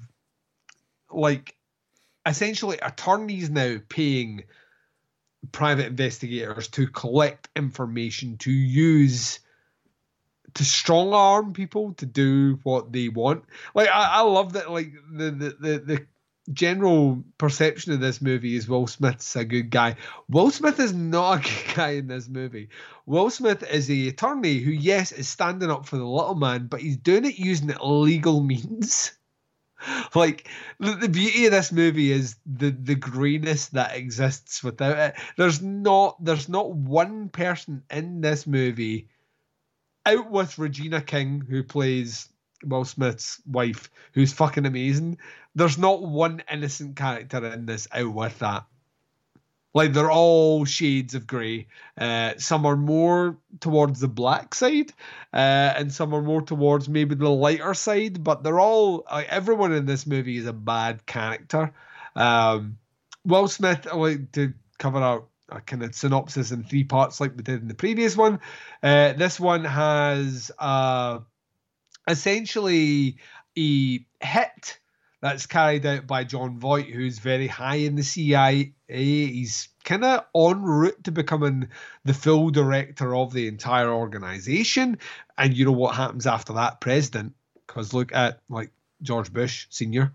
[1.10, 1.56] like
[2.26, 4.44] essentially attorneys now paying
[5.52, 9.40] private investigators to collect information to use
[10.54, 13.44] to strong arm people to do what they want.
[13.74, 16.06] Like I, I love that like the, the the the
[16.52, 19.96] general perception of this movie is Will Smith's a good guy.
[20.28, 22.68] Will Smith is not a good guy in this movie.
[23.06, 26.80] Will Smith is a attorney who, yes, is standing up for the little man, but
[26.80, 29.12] he's doing it using illegal means.
[30.14, 30.48] like
[30.80, 35.14] the, the beauty of this movie is the the grayness that exists without it.
[35.36, 39.08] There's not there's not one person in this movie
[40.06, 42.28] out with Regina King who plays
[42.64, 45.18] Will Smith's wife, who's fucking amazing.
[45.56, 48.66] There's not one innocent character in this out with that.
[49.72, 51.66] Like they're all shades of grey.
[51.98, 54.92] Uh, some are more towards the black side,
[55.34, 58.22] uh, and some are more towards maybe the lighter side.
[58.22, 61.74] But they're all like everyone in this movie is a bad character.
[62.14, 62.78] Um,
[63.24, 67.36] Will Smith, I like to cover out a kind of synopsis in three parts, like
[67.36, 68.40] we did in the previous one.
[68.82, 71.18] Uh, this one has uh,
[72.08, 73.16] essentially
[73.58, 74.78] a hit
[75.20, 78.72] that's carried out by Jon Voight, who's very high in the CIA.
[78.88, 81.68] He's kind of en route to becoming
[82.04, 84.98] the full director of the entire organization.
[85.38, 86.80] And you know what happens after that?
[86.80, 87.34] President.
[87.66, 88.70] Because look at like
[89.02, 90.12] George Bush Sr.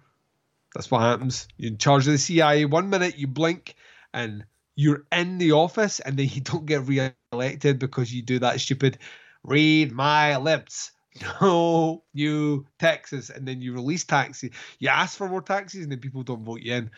[0.73, 1.47] That's what happens.
[1.57, 2.65] You're in charge of the CIA.
[2.65, 3.75] One minute you blink
[4.13, 8.59] and you're in the office, and then you don't get re-elected because you do that
[8.61, 8.97] stupid
[9.43, 10.91] read my lips
[11.41, 14.51] no, you taxes, and then you release taxes.
[14.79, 16.91] You ask for more taxes, and then people don't vote you in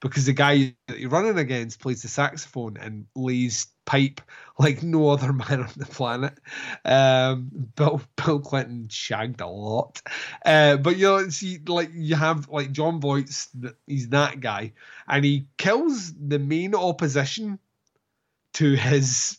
[0.00, 4.20] because the guy that you're running against plays the saxophone and lays pipe
[4.58, 6.38] like no other man on the planet.
[6.84, 10.00] Um, Bill Bill Clinton shagged a lot,
[10.44, 13.48] uh, but you know, see, like you have like Jon Voight's,
[13.86, 14.72] he's that guy,
[15.08, 17.58] and he kills the main opposition
[18.54, 19.38] to his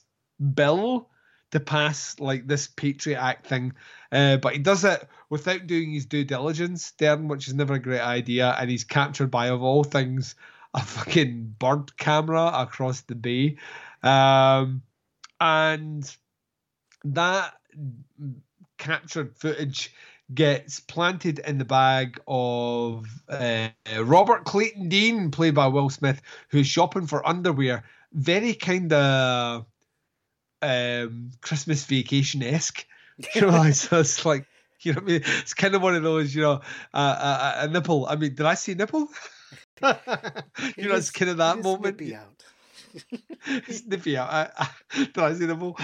[0.54, 1.10] bill
[1.52, 3.74] to pass like this Patriot Act thing,
[4.12, 7.80] uh, but he does it without doing his due diligence, Daeron, which is never a
[7.80, 8.56] great idea.
[8.60, 10.36] And he's captured by, of all things,
[10.74, 13.58] a fucking bird camera across the bay,
[14.04, 14.82] um,
[15.40, 16.16] and
[17.04, 17.54] that
[18.78, 19.94] captured footage
[20.34, 26.68] gets planted in the bag of uh, Robert Clayton Dean, played by Will Smith, who's
[26.68, 27.84] shopping for underwear.
[28.14, 29.66] Very kind of
[30.62, 32.86] um, Christmas vacation esque.
[33.36, 34.46] You know, so it's like
[34.82, 36.62] you know, I mean, it's kind of one of those, you know,
[36.94, 38.06] uh, a, a nipple.
[38.06, 39.10] I mean, did I say nipple?
[39.84, 42.00] you know, it's kind of that moment.
[42.00, 42.44] Nippy out.
[43.46, 44.30] it's nippy out.
[44.30, 44.70] I, I,
[45.06, 45.78] did I say nipple?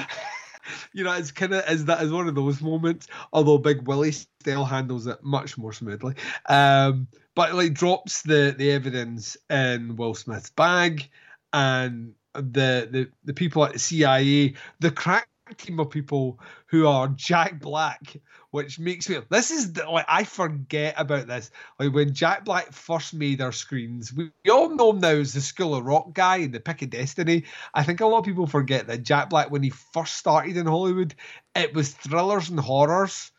[0.94, 3.08] you know, it's kind of as that is one of those moments.
[3.34, 6.16] Although Big Willie still handles it much more smoothly,
[6.48, 11.10] um, but like drops the the evidence in Will Smith's bag,
[11.54, 17.08] and the the the people at the CIA, the crack team of people who are
[17.10, 18.18] Jack Black,
[18.52, 21.52] which makes me this is the, like I forget about this.
[21.80, 25.34] Like when Jack Black first made our screens, we, we all know him now as
[25.34, 27.44] the School of Rock guy and the Pick of Destiny.
[27.74, 30.66] I think a lot of people forget that Jack Black, when he first started in
[30.66, 31.14] Hollywood,
[31.54, 33.32] it was thrillers and horrors.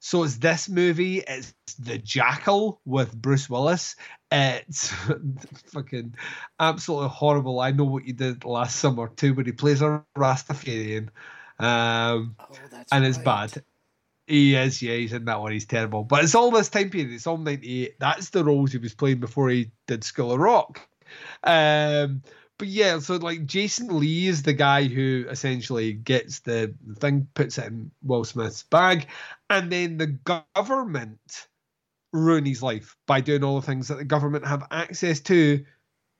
[0.00, 3.96] So it's this movie, it's The Jackal with Bruce Willis.
[4.30, 4.88] It's
[5.72, 6.14] fucking
[6.60, 7.60] absolutely horrible.
[7.60, 11.08] I know what you did last summer too, but he plays a Rastafarian.
[11.58, 12.46] Um, oh,
[12.92, 13.62] and it's bad.
[14.26, 15.52] He is, yeah, he's in that one.
[15.52, 16.04] He's terrible.
[16.04, 17.10] But it's all this time period.
[17.12, 17.98] It's all 98.
[17.98, 20.86] That's the roles he was playing before he did School of Rock.
[21.42, 22.22] Um,
[22.58, 27.56] but yeah, so like Jason Lee is the guy who essentially gets the thing, puts
[27.56, 29.06] it in Will Smith's bag,
[29.48, 30.18] and then the
[30.54, 31.48] government
[32.12, 35.64] ruin his life by doing all the things that the government have access to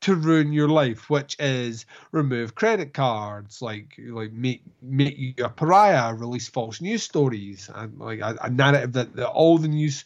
[0.00, 5.48] to ruin your life, which is remove credit cards, like like make make you a
[5.48, 10.04] pariah, release false news stories, and like a, a narrative that, that all the news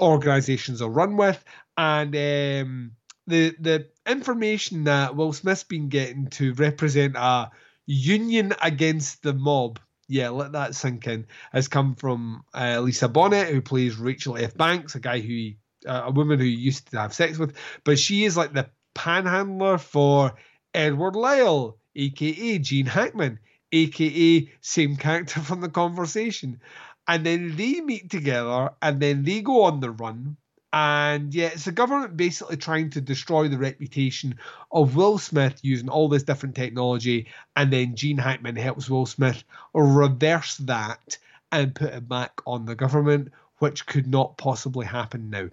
[0.00, 1.42] organizations are run with,
[1.76, 2.92] and um,
[3.26, 7.50] the the information that Will Smith's been getting to represent a
[7.86, 9.78] union against the mob.
[10.10, 11.28] Yeah, let that sink in.
[11.52, 14.56] Has come from uh, Lisa Bonet, who plays Rachel F.
[14.56, 15.52] Banks, a guy who
[15.86, 19.78] uh, a woman who used to have sex with, but she is like the panhandler
[19.78, 20.32] for
[20.74, 23.38] Edward Lyle, aka Gene Hackman,
[23.70, 26.60] aka same character from the conversation.
[27.06, 30.36] And then they meet together and then they go on the run.
[30.72, 34.38] And yeah, it's the government basically trying to destroy the reputation
[34.70, 37.26] of Will Smith using all this different technology.
[37.56, 39.42] And then Gene Hackman helps Will Smith
[39.74, 41.18] reverse that
[41.50, 45.48] and put it back on the government, which could not possibly happen now.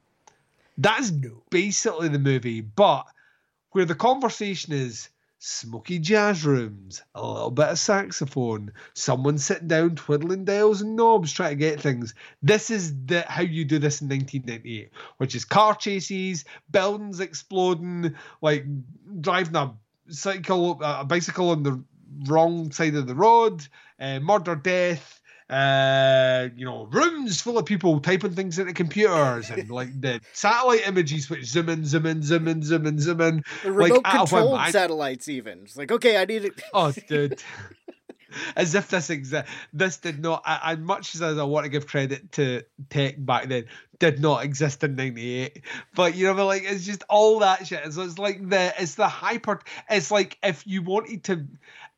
[0.78, 1.12] That's
[1.50, 2.62] basically the movie.
[2.62, 3.08] But
[3.72, 9.96] where the conversation is smoky jazz rooms, a little bit of saxophone, someone sitting down
[9.96, 12.14] twiddling dials and knobs trying to get things.
[12.42, 18.16] This is the how you do this in 1998, which is car chases, buildings exploding,
[18.42, 18.66] like
[19.22, 19.74] driving a
[20.10, 21.84] cycle, a bicycle on the
[22.26, 23.68] wrong side of the road,
[24.00, 25.22] uh, murder, death.
[25.50, 30.86] Uh, you know, rooms full of people typing things into computers and like the satellite
[30.86, 33.44] images which zoom in, zoom in, zoom in, zoom in, zoom in.
[33.64, 35.60] The remote like, controlled satellites, even.
[35.64, 36.62] It's like, okay, I need it.
[36.74, 37.42] Oh, dude.
[38.56, 42.32] as if this exa- this did not as much as I want to give credit
[42.34, 43.66] to tech back then
[44.00, 45.64] did not exist in 98
[45.96, 48.96] but you know but like it's just all that shit so it's like the it's
[48.96, 51.48] the hyper it's like if you wanted to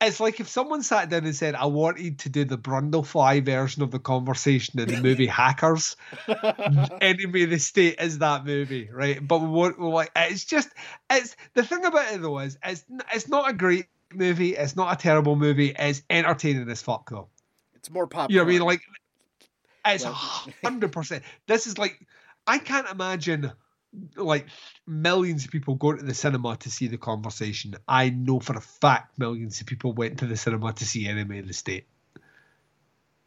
[0.02, 3.84] it's like if someone sat down and said I wanted to do the Brundlefly version
[3.84, 5.98] of the conversation in the movie Hackers
[7.02, 10.70] Enemy of the State is that movie right but what like it's just
[11.10, 14.56] it's the thing about it though is it's it's not a great movie.
[14.56, 15.74] It's not a terrible movie.
[15.78, 17.30] It's entertaining as fuck though.
[17.76, 18.52] It's more popular.
[18.52, 18.82] You know what I mean?
[19.86, 21.24] Like it's hundred percent.
[21.48, 22.00] This is like
[22.46, 23.52] I can't imagine
[24.16, 24.48] like
[24.86, 27.76] millions of people go to the cinema to see the conversation.
[27.88, 31.40] I know for a fact millions of people went to the cinema to see Enemy
[31.40, 31.88] of the State.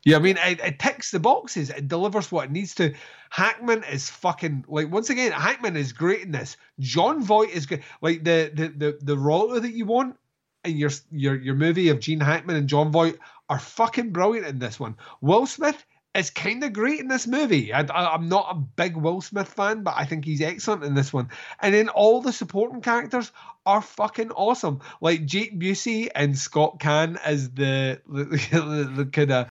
[0.05, 1.70] Yeah, I mean, it, it, ticks the boxes.
[1.70, 2.94] It delivers what it needs to.
[3.31, 5.31] Hackman is fucking like once again.
[5.31, 6.57] Hackman is great in this.
[6.81, 7.85] Jon Voight is good.
[8.01, 10.16] Like the the the the role that you want
[10.64, 13.16] in your your your movie of Gene Hackman and Jon Voight
[13.48, 14.96] are fucking brilliant in this one.
[15.20, 17.72] Will Smith is kind of great in this movie.
[17.72, 21.12] I, am not a big Will Smith fan, but I think he's excellent in this
[21.12, 21.31] one.
[21.61, 23.33] And then all the supporting characters
[23.64, 24.81] are fucking awesome.
[25.01, 29.48] Like Jake Busey and Scott Caan as the the, the, the kind of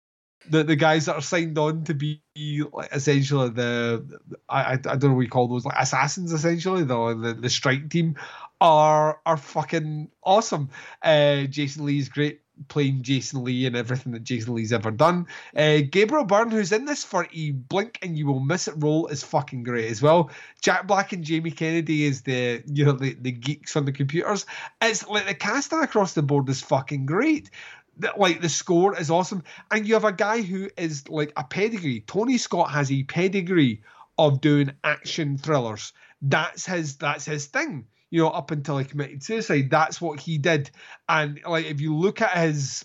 [0.48, 2.22] the, the guys that are signed on to be
[2.72, 7.14] like essentially the I, I don't know what you call those like assassins essentially the
[7.14, 8.16] the, the strike team
[8.60, 10.70] are are fucking awesome.
[11.02, 12.42] Uh, Jason Lee's great.
[12.68, 15.26] Playing Jason Lee and everything that Jason Lee's ever done.
[15.56, 19.06] Uh, Gabriel Byrne, who's in this for a blink and you will miss it role,
[19.08, 20.30] is fucking great as well.
[20.60, 24.46] Jack Black and Jamie Kennedy is the you know the, the geeks on the computers.
[24.80, 27.50] It's like the casting across the board is fucking great.
[28.16, 32.00] Like the score is awesome, and you have a guy who is like a pedigree.
[32.00, 33.82] Tony Scott has a pedigree
[34.16, 35.92] of doing action thrillers.
[36.22, 36.96] That's his.
[36.96, 39.70] That's his thing you know, up until he committed suicide.
[39.70, 40.70] That's what he did.
[41.08, 42.84] And like, if you look at his,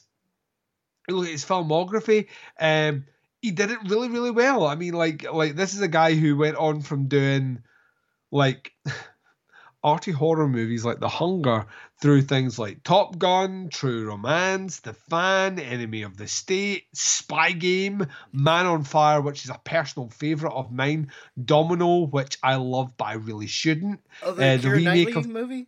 [1.10, 2.28] look at his filmography,
[2.60, 3.06] um,
[3.42, 4.66] he did it really, really well.
[4.66, 7.64] I mean, like, like this is a guy who went on from doing
[8.32, 8.72] like
[9.86, 11.68] arty horror movies like The Hunger
[12.02, 18.06] through things like Top Gun, True Romance, The Fan, Enemy of the State, Spy Game,
[18.34, 23.06] Man on Fire, which is a personal favorite of mine, Domino, which I love but
[23.06, 24.02] I really shouldn't.
[24.24, 25.68] Oh, the, Uh, Keira Knightley movie?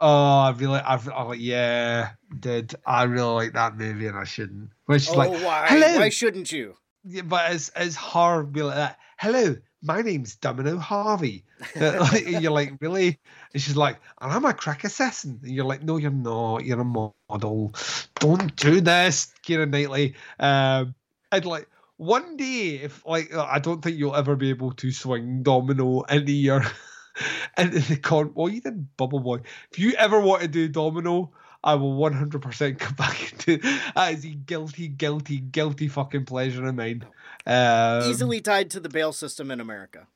[0.00, 4.24] Oh, I really, I've, I like, yeah, did I really like that movie and I
[4.24, 4.70] shouldn't.
[4.86, 5.66] Which is Oh, like, why?
[5.68, 6.76] hello, Why shouldn't you?
[7.04, 8.98] yeah, but it's it's her be like that.
[9.18, 11.44] Hello, my name's Domino Harvey.
[11.74, 13.18] You're like, really?
[13.52, 15.40] And she's like, and I'm a crack assassin.
[15.42, 16.64] And you're like, no, you're not.
[16.64, 17.74] You're a model.
[18.16, 20.14] Don't do this, Keira Knightley.
[20.38, 20.94] Um,
[21.32, 25.42] and like one day, if like I don't think you'll ever be able to swing
[25.42, 26.64] Domino into your
[27.58, 28.32] into the con.
[28.34, 29.40] Well, you did Bubble Boy.
[29.70, 31.32] If you ever want to do Domino.
[31.62, 33.58] I will 100% come back to
[33.94, 37.04] that is a guilty, guilty, guilty fucking pleasure of mine.
[37.46, 40.06] Um, Easily tied to the bail system in America.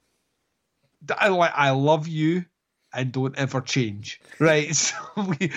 [1.18, 2.46] I like I love you
[2.94, 4.20] and don't ever change.
[4.38, 4.68] Right.
[4.74, 5.50] So we,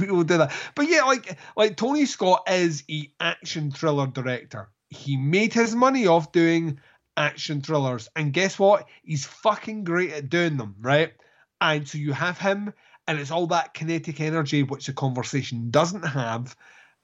[0.00, 0.52] we will do that.
[0.74, 4.68] But yeah, like like Tony Scott is a action thriller director.
[4.88, 6.78] He made his money off doing
[7.16, 8.08] action thrillers.
[8.16, 8.86] And guess what?
[9.02, 11.12] He's fucking great at doing them, right?
[11.60, 12.72] And so you have him
[13.06, 16.56] and it's all that kinetic energy which the conversation doesn't have.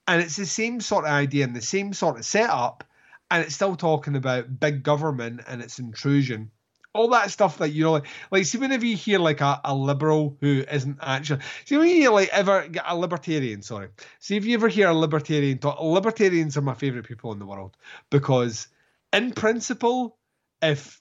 [0.07, 2.85] And it's the same sort of idea and the same sort of setup.
[3.31, 6.51] And it's still talking about big government and its intrusion
[6.95, 9.75] all that stuff that you know, like, like see whenever you hear like a, a
[9.75, 13.88] liberal who isn't actually, see when you like ever a libertarian, sorry,
[14.19, 17.47] see if you ever hear a libertarian talk, libertarians are my favorite people in the
[17.47, 17.77] world
[18.11, 18.69] because,
[19.12, 20.19] in principle,
[20.61, 21.01] if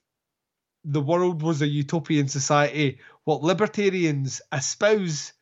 [0.84, 5.34] the world was a utopian society, what libertarians espouse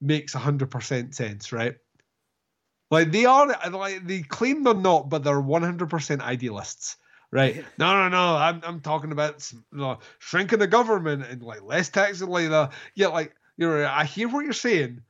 [0.00, 1.76] makes hundred percent sense, right?
[2.90, 6.96] Like they are, like they claim they're not, but they're one hundred percent idealists
[7.34, 7.64] right?
[7.78, 8.36] No, no, no.
[8.36, 12.48] I'm I'm talking about you know, shrinking the government and like less tax and like
[12.48, 13.84] the yeah, like you're.
[13.84, 15.00] I hear what you're saying,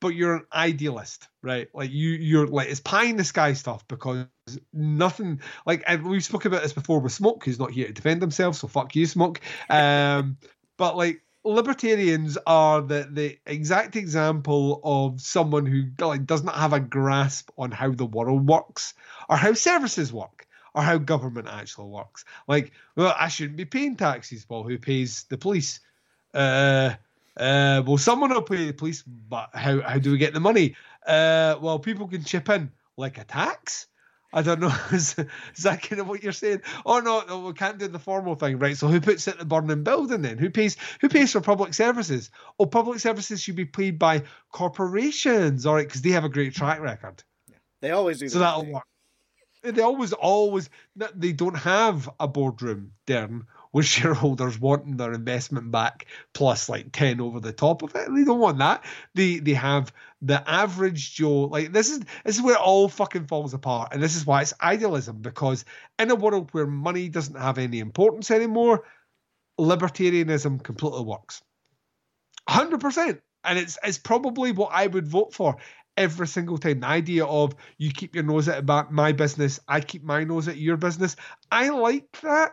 [0.00, 1.68] but you're an idealist, right?
[1.74, 4.26] Like you you're like it's pie in the sky stuff because
[4.72, 8.22] nothing like and we've spoken about this before with Smoke, who's not here to defend
[8.22, 9.40] himself, so fuck you, Smoke.
[9.70, 10.38] Um,
[10.78, 16.72] but like libertarians are the the exact example of someone who like does not have
[16.72, 18.94] a grasp on how the world works
[19.28, 22.24] or how services work or how government actually works.
[22.48, 24.46] Like, well, I shouldn't be paying taxes.
[24.48, 25.80] Well, who pays the police?
[26.32, 26.94] Uh,
[27.36, 30.76] uh, well, someone will pay the police, but how how do we get the money?
[31.06, 33.86] Uh, well, people can chip in like a tax.
[34.32, 34.74] I don't know.
[34.92, 35.16] is,
[35.56, 36.62] is that kind of what you're saying?
[36.86, 38.76] Oh no, no, we can't do the formal thing, right?
[38.76, 40.38] So who puts it in the burning building then?
[40.38, 40.76] Who pays?
[41.00, 42.30] Who pays for public services?
[42.58, 46.54] Oh, public services should be paid by corporations, all right, because they have a great
[46.54, 47.22] track record.
[47.48, 47.56] Yeah.
[47.80, 48.28] They always do.
[48.28, 48.56] So that.
[48.56, 48.84] that'll work.
[49.62, 53.42] They always, always, they don't have a boardroom, Daeron,
[53.72, 58.08] with shareholders wanting their investment back plus like 10 over the top of it.
[58.14, 58.84] They don't want that.
[59.14, 61.42] They they have the average Joe.
[61.42, 63.90] Like this is this is where it all fucking falls apart.
[63.92, 65.64] And this is why it's idealism, because
[65.98, 68.84] in a world where money doesn't have any importance anymore,
[69.58, 71.42] libertarianism completely works.
[72.48, 73.20] 100%.
[73.44, 75.56] And it's it's probably what I would vote for
[75.96, 76.80] every single time.
[76.80, 80.56] The idea of you keep your nose at my business, I keep my nose at
[80.56, 81.16] your business.
[81.50, 82.52] I like that.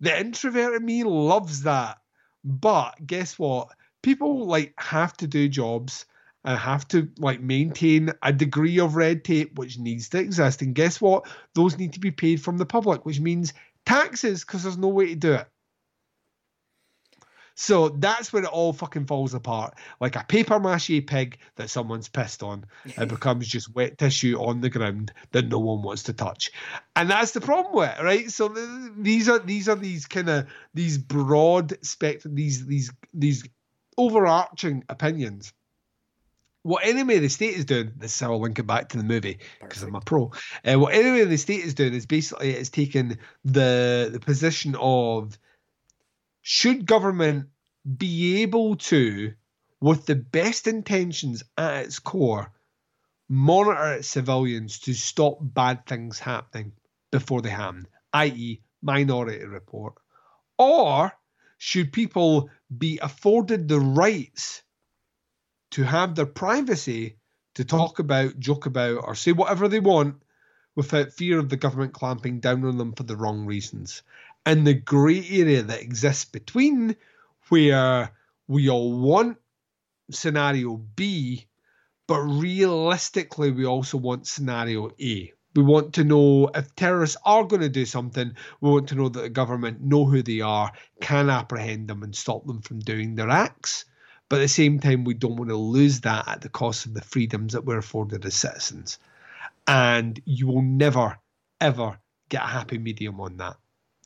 [0.00, 1.98] The introvert in me loves that.
[2.44, 3.68] But guess what?
[4.02, 6.06] People like have to do jobs
[6.44, 10.62] and have to like maintain a degree of red tape which needs to exist.
[10.62, 11.28] And guess what?
[11.54, 13.52] Those need to be paid from the public, which means
[13.84, 15.48] taxes because there's no way to do it.
[17.54, 19.74] So that's when it all fucking falls apart.
[20.00, 22.66] Like a paper mache pig that someone's pissed on.
[22.84, 26.50] It becomes just wet tissue on the ground that no one wants to touch.
[26.96, 28.30] And that's the problem with it, right?
[28.30, 33.46] So th- these are these are these kind of these broad spectrum, these these these
[33.98, 35.52] overarching opinions.
[36.62, 38.98] What Enemy of the State is doing, this is how I'll link it back to
[38.98, 40.30] the movie because I'm a pro.
[40.62, 44.76] Uh, what Enemy of the State is doing is basically it's taking the the position
[44.78, 45.38] of
[46.42, 47.48] should government
[47.96, 49.32] be able to,
[49.80, 52.52] with the best intentions at its core,
[53.28, 56.72] monitor its civilians to stop bad things happening
[57.10, 59.94] before they happen, i.e., Minority Report?
[60.58, 61.12] Or
[61.58, 64.62] should people be afforded the rights
[65.72, 67.18] to have their privacy
[67.54, 70.22] to talk about, joke about, or say whatever they want
[70.74, 74.02] without fear of the government clamping down on them for the wrong reasons?
[74.46, 76.96] And the grey area that exists between
[77.48, 78.10] where
[78.48, 79.38] we all want
[80.10, 81.46] scenario B,
[82.06, 85.32] but realistically, we also want scenario A.
[85.54, 89.08] We want to know if terrorists are going to do something, we want to know
[89.08, 93.14] that the government know who they are, can apprehend them, and stop them from doing
[93.14, 93.84] their acts.
[94.28, 96.94] But at the same time, we don't want to lose that at the cost of
[96.94, 98.98] the freedoms that we're afforded as citizens.
[99.66, 101.18] And you will never,
[101.60, 103.56] ever get a happy medium on that.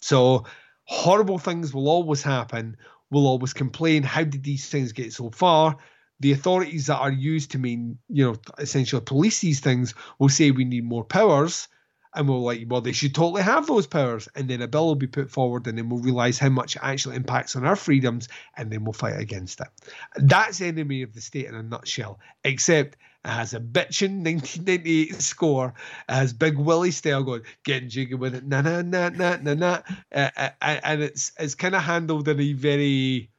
[0.05, 0.45] So
[0.85, 2.77] horrible things will always happen.
[3.11, 4.03] We'll always complain.
[4.03, 5.79] How did these things get so far?
[6.21, 10.51] the authorities that are used to mean, you know, essentially police these things will say
[10.51, 11.69] we need more powers.
[12.15, 14.29] And we'll like, well, they should totally have those powers.
[14.37, 16.83] And then a bill will be put forward, and then we'll realize how much it
[16.85, 19.67] actually impacts on our freedoms, and then we'll fight against it.
[20.15, 25.75] That's enemy of the state in a nutshell, except has a bitchin' 1998 score.
[26.09, 29.83] Has Big Willie style going, getting jiggy with it, na na na na na na.
[30.15, 33.31] Uh, uh, and it's it's kind of handled in a very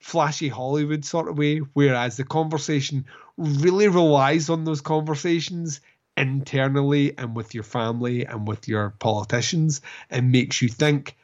[0.00, 3.06] flashy Hollywood sort of way, whereas the conversation
[3.36, 5.80] really relies on those conversations
[6.16, 11.16] internally and with your family and with your politicians and makes you think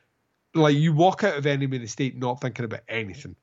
[0.55, 3.37] like you walk out of enemy of the state not thinking about anything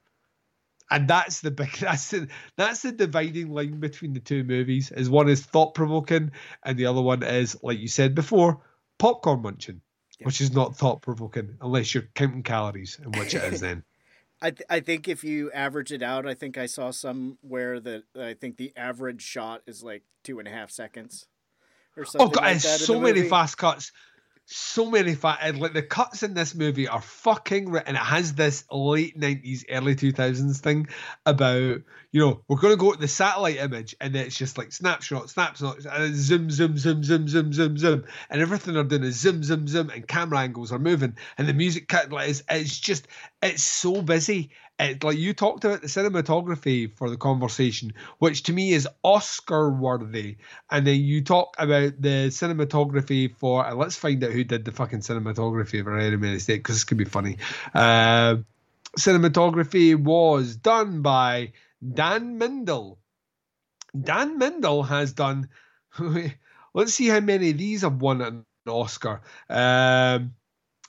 [0.90, 5.10] and that's the big that's the that's the dividing line between the two movies is
[5.10, 6.32] one is thought provoking
[6.64, 8.62] and the other one is like you said before
[8.98, 9.82] popcorn munching
[10.20, 10.26] yeah.
[10.26, 13.84] which is not thought provoking unless you're counting calories and which it is then
[14.40, 18.04] I th- I think if you average it out, I think I saw somewhere that
[18.16, 21.26] I think the average shot is like two and a half seconds,
[21.96, 22.28] or oh, something.
[22.28, 23.92] Oh god, like so many fast cuts
[24.50, 28.64] so many fat like the cuts in this movie are fucking and it has this
[28.72, 30.88] late 90s early 2000s thing
[31.26, 31.82] about
[32.14, 35.30] you know we're going to go to the satellite image and it's just like snapshot
[35.30, 39.44] snapshot and zoom zoom zoom zoom zoom zoom zoom and everything they're doing is zoom
[39.44, 43.10] zoom zoom and camera angles are moving and the music cut like it's just
[43.42, 48.54] it's so busy it, like you talked about the cinematography for the conversation, which to
[48.54, 50.38] me is Oscar worthy,
[50.70, 53.66] and then you talk about the cinematography for.
[53.66, 56.98] And let's find out who did the fucking cinematography for Enemy Mistake because this could
[56.98, 57.38] be funny.
[57.74, 58.38] Uh,
[58.98, 61.54] cinematography was done by
[61.94, 62.98] Dan Mindel.
[64.00, 65.50] Dan Mindel has done.
[66.74, 69.22] let's see how many of these have won an Oscar.
[69.50, 70.36] Um,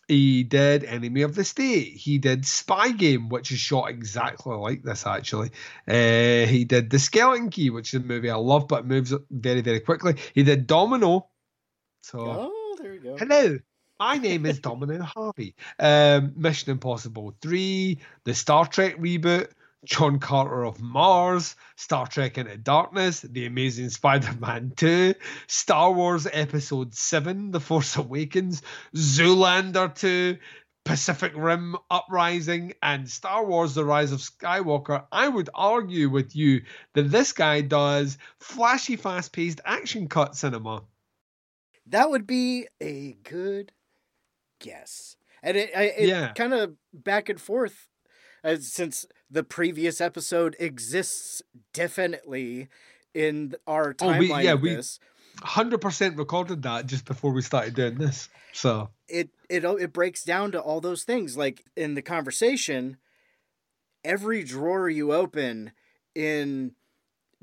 [0.08, 1.92] he did Enemy of the State.
[1.94, 5.50] He did Spy Game, which is shot exactly like this, actually.
[5.86, 9.60] Uh, he did The Skeleton Key, which is a movie I love, but moves very,
[9.60, 10.16] very quickly.
[10.34, 11.28] He did Domino.
[12.02, 13.16] So, oh, there you go.
[13.18, 13.58] Hello.
[14.00, 15.56] My name is Domino Harvey.
[15.78, 19.48] Um, Mission Impossible 3, the Star Trek reboot,
[19.84, 25.14] John Carter of Mars, Star Trek Into Darkness, The Amazing Spider Man 2,
[25.46, 28.62] Star Wars Episode 7, The Force Awakens,
[28.94, 30.38] Zoolander 2,
[30.84, 36.62] Pacific Rim Uprising, and Star Wars The Rise of Skywalker, I would argue with you
[36.94, 40.82] that this guy does flashy, fast paced action cut cinema.
[41.86, 43.72] That would be a good
[44.58, 45.16] guess.
[45.42, 46.32] And it, it yeah.
[46.32, 47.88] kind of back and forth
[48.42, 52.68] as since the previous episode exists definitely
[53.14, 54.16] in our timeline.
[54.16, 54.98] Oh, we, yeah, we this.
[55.42, 58.28] hundred percent recorded that just before we started doing this.
[58.52, 61.36] So it it it breaks down to all those things.
[61.36, 62.96] Like in the conversation,
[64.04, 65.72] every drawer you open
[66.14, 66.72] in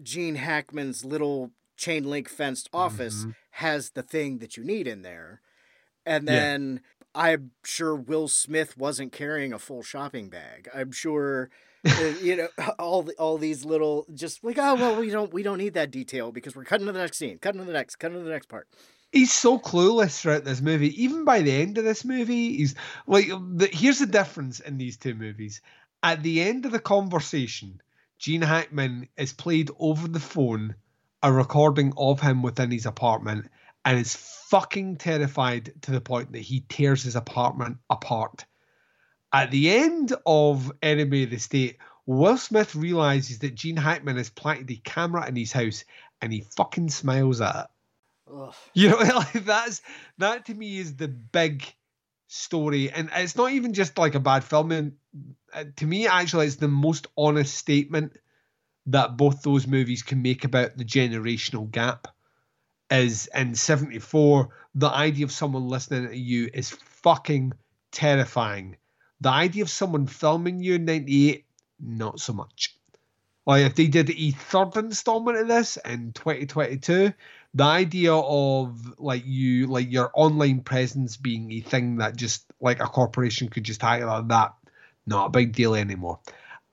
[0.02, 3.32] Gene Hackman's little chain link fenced office mm-hmm.
[3.52, 5.42] has the thing that you need in there.
[6.06, 6.82] And then
[7.16, 10.70] I'm sure Will Smith wasn't carrying a full shopping bag.
[10.74, 11.50] I'm sure,
[11.86, 12.48] Uh, you know,
[12.80, 15.92] all the, all these little just like oh well we don't we don't need that
[15.92, 18.30] detail because we're cutting to the next scene, cutting to the next, cutting to the
[18.30, 18.68] next part.
[19.12, 21.02] He's so clueless throughout this movie.
[21.04, 22.76] Even by the end of this movie, he's
[23.08, 25.62] like, the, here's the difference in these two movies.
[26.04, 27.82] At the end of the conversation,
[28.20, 30.76] Gene Hackman is played over the phone
[31.24, 33.48] a recording of him within his apartment
[33.84, 38.46] and is fucking terrified to the point that he tears his apartment apart.
[39.34, 44.30] At the end of Enemy of the State, Will Smith realizes that Gene Hackman has
[44.30, 45.84] planted a camera in his house
[46.22, 47.68] and he fucking smiles at it.
[48.34, 48.56] Ugh.
[48.74, 49.82] You know, like that's
[50.18, 51.66] that to me is the big
[52.28, 54.72] story, and it's not even just like a bad film.
[54.72, 54.94] And
[55.54, 58.14] uh, to me, actually, it's the most honest statement
[58.88, 62.08] that both those movies can make about the generational gap
[62.92, 67.52] is in 74 the idea of someone listening to you is fucking
[67.92, 68.78] terrifying
[69.22, 71.46] the idea of someone filming you in 98
[71.80, 72.76] not so much.
[73.46, 77.14] Like if they did a third installment of this in 2022
[77.56, 82.82] the idea of like you like your online presence being a thing that just like
[82.82, 84.54] a corporation could just hire like that
[85.08, 86.20] not a big deal anymore.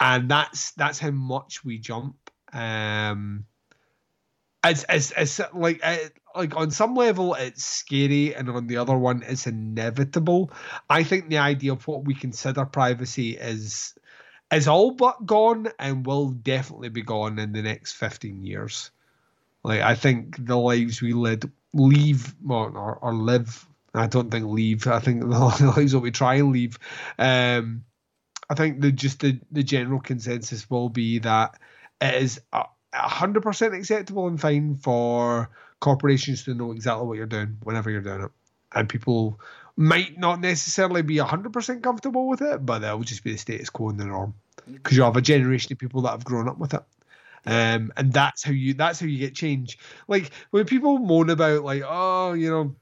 [0.00, 2.16] And that's that's how much we jump.
[2.52, 3.44] Um
[4.64, 8.96] it's it's, it's like it, like on some level it's scary and on the other
[8.96, 10.50] one it's inevitable
[10.88, 13.94] i think the idea of what we consider privacy is
[14.52, 18.90] is all but gone and will definitely be gone in the next 15 years
[19.64, 23.66] like I think the lives we led leave or, or, live.
[23.94, 24.86] I don't think leave.
[24.86, 26.78] I think the lives that we try and leave.
[27.18, 27.84] Um,
[28.50, 31.58] I think the just the, the general consensus will be that
[32.00, 35.50] it is a, hundred percent acceptable and fine for
[35.82, 38.30] corporations to know exactly what you're doing whenever you're doing it,
[38.74, 39.38] and people
[39.76, 43.38] might not necessarily be hundred percent comfortable with it, but that will just be the
[43.38, 44.34] status quo and the norm
[44.66, 46.82] because you have a generation of people that have grown up with it
[47.44, 49.78] um, and that's how you that's how you get change.
[50.06, 52.76] Like when people moan about like oh you know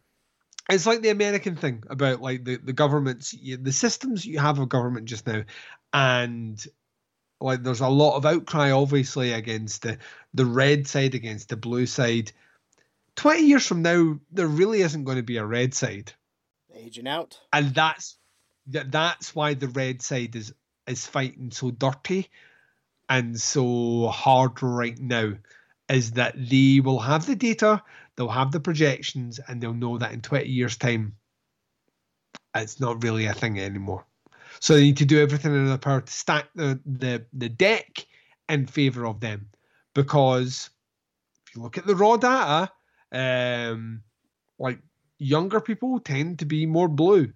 [0.69, 4.69] it's like the American thing about like the the governments the systems you have of
[4.69, 5.45] government just now,
[5.93, 6.63] and
[7.41, 9.97] like there's a lot of outcry obviously against the
[10.35, 12.33] the red side against the blue side.
[13.21, 16.11] Twenty years from now, there really isn't going to be a red side.
[16.75, 18.17] Aging out, and that's
[18.67, 20.55] that's why the red side is
[20.87, 22.31] is fighting so dirty
[23.11, 25.35] and so hard right now
[25.91, 27.83] is that they will have the data,
[28.17, 31.15] they'll have the projections, and they'll know that in 20 years' time,
[32.55, 34.07] it's not really a thing anymore.
[34.61, 38.07] So they need to do everything in their power to stack the, the, the deck
[38.49, 39.51] in favor of them.
[39.93, 40.71] Because
[41.47, 42.73] if you look at the raw data,
[43.13, 44.03] um,
[44.59, 44.79] like
[45.19, 47.33] younger people tend to be more blue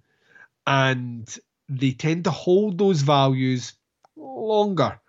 [0.67, 3.75] and they tend to hold those values
[4.17, 5.01] longer.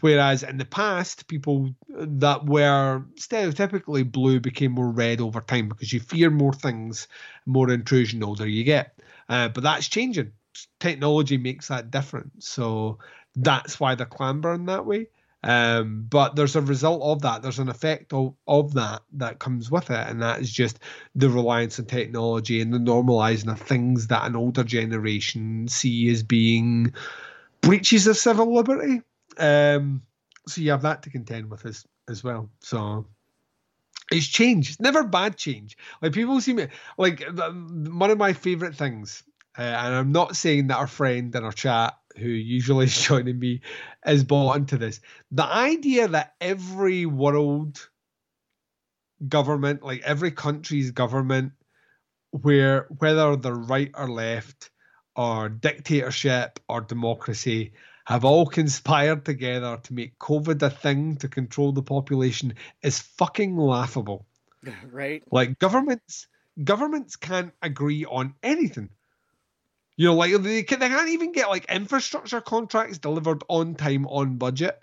[0.00, 5.92] Whereas in the past, people that were stereotypically blue became more red over time because
[5.92, 7.08] you fear more things,
[7.46, 8.98] more intrusion the older you get.
[9.28, 10.32] Uh, but that's changing.
[10.78, 12.42] Technology makes that different.
[12.42, 12.98] So
[13.34, 15.08] that's why they're clambering that way.
[15.44, 17.42] Um, but there's a result of that.
[17.42, 20.78] There's an effect of, of that that comes with it, and that is just
[21.14, 26.22] the reliance on technology and the normalizing of things that an older generation see as
[26.22, 26.92] being
[27.60, 29.02] breaches of civil liberty.
[29.38, 30.02] Um,
[30.46, 32.50] so you have that to contend with as as well.
[32.60, 33.06] So
[34.10, 34.70] it's change.
[34.70, 35.76] It's never bad change.
[36.00, 36.68] Like people seem
[36.98, 39.22] like one of my favorite things,
[39.58, 43.38] uh, and I'm not saying that our friend in our chat who usually is joining
[43.38, 43.60] me
[44.06, 45.00] is bought into this.
[45.30, 47.88] The idea that every world
[49.28, 51.52] government, like every country's government,
[52.30, 54.70] where whether they're right or left,
[55.14, 57.72] or dictatorship or democracy,
[58.06, 63.56] have all conspired together to make COVID a thing to control the population is fucking
[63.56, 64.26] laughable.
[64.90, 65.24] Right?
[65.30, 66.28] Like governments
[66.62, 68.90] governments can't agree on anything.
[69.96, 74.06] You know, like they, can, they can't even get like infrastructure contracts delivered on time,
[74.06, 74.78] on budget.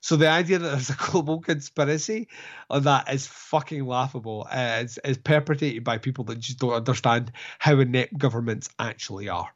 [0.00, 2.28] So the idea that there's a global conspiracy
[2.70, 4.46] of that is fucking laughable.
[4.50, 9.50] Uh, it's, it's perpetrated by people that just don't understand how inept governments actually are.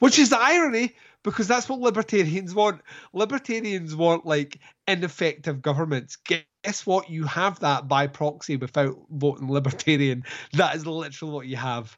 [0.00, 2.80] Which is the irony, because that's what libertarians want.
[3.12, 6.16] Libertarians want like ineffective governments.
[6.16, 7.10] Guess what?
[7.10, 10.24] You have that by proxy without voting libertarian.
[10.54, 11.96] That is literally what you have.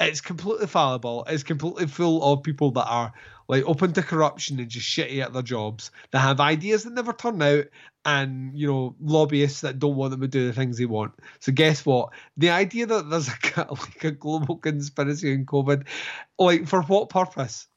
[0.00, 1.24] It's completely fallible.
[1.28, 3.12] It's completely full of people that are
[3.48, 5.90] like open to corruption and just shitty at their jobs.
[6.10, 7.66] They have ideas that never turn out,
[8.04, 11.12] and you know lobbyists that don't want them to do the things they want.
[11.40, 12.10] So guess what?
[12.38, 13.32] The idea that there's a
[13.70, 15.86] like a global conspiracy in COVID,
[16.38, 17.68] like for what purpose?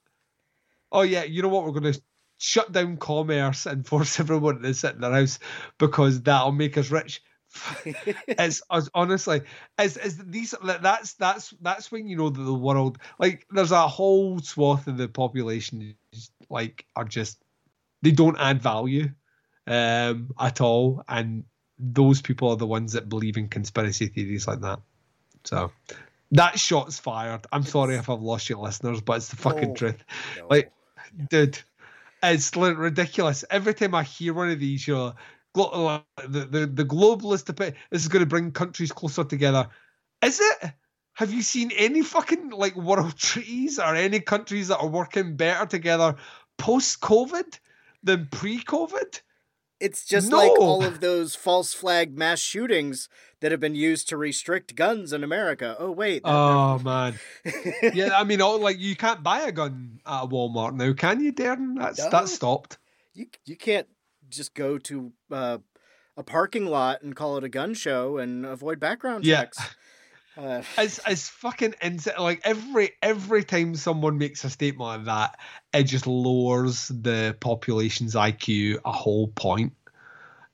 [0.93, 2.01] oh yeah, you know what, we're going to
[2.37, 5.39] shut down commerce and force everyone to sit in their house
[5.77, 7.21] because that'll make us rich.
[7.85, 9.41] it's, it's honestly
[9.77, 13.87] as as these that's that's that's when you know that the world like there's a
[13.87, 15.95] whole swath of the population
[16.49, 17.43] like are just
[18.01, 19.09] they don't add value
[19.67, 21.03] um at all.
[21.07, 21.45] And
[21.79, 24.79] those people are the ones that believe in conspiracy theories like that.
[25.43, 25.71] So
[26.31, 27.45] that shot's fired.
[27.51, 30.03] I'm sorry if i've lost your listeners but it's the fucking no, truth.
[30.37, 30.47] No.
[30.49, 30.71] like
[31.29, 31.59] dude,
[32.21, 33.43] it's ridiculous.
[33.49, 35.13] Every time I hear one of these, you know, uh,
[35.55, 39.67] Oh, the the, the globalist this is going to bring countries closer together.
[40.23, 40.71] Is it?
[41.15, 45.65] Have you seen any fucking like world treaties or any countries that are working better
[45.65, 46.15] together
[46.57, 47.59] post COVID?
[48.03, 49.21] than pre-COVID?
[49.79, 50.37] It's just No.
[50.37, 53.09] like all of those false flag mass shootings
[53.41, 55.75] that have been used to restrict guns in America.
[55.77, 57.15] Oh wait, Oh man,
[57.93, 58.11] yeah.
[58.15, 61.77] I mean, all, like you can't buy a gun at Walmart now, can you, Daeron?
[61.79, 62.09] That's No.
[62.09, 62.77] that's stopped.
[63.13, 63.87] you you can't
[64.35, 65.57] just go to uh,
[66.17, 69.41] a parking lot and call it a gun show and avoid background Yeah.
[69.41, 69.59] checks.
[70.37, 72.15] Uh, It's it's fucking insane.
[72.17, 75.39] Like every every time someone makes a statement like that,
[75.73, 79.73] it just lowers the population's IQ a whole point.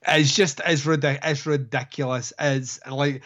[0.06, 1.32] It's just it's ridiculous.
[1.32, 2.34] It's ridiculous.
[2.40, 3.24] It's like,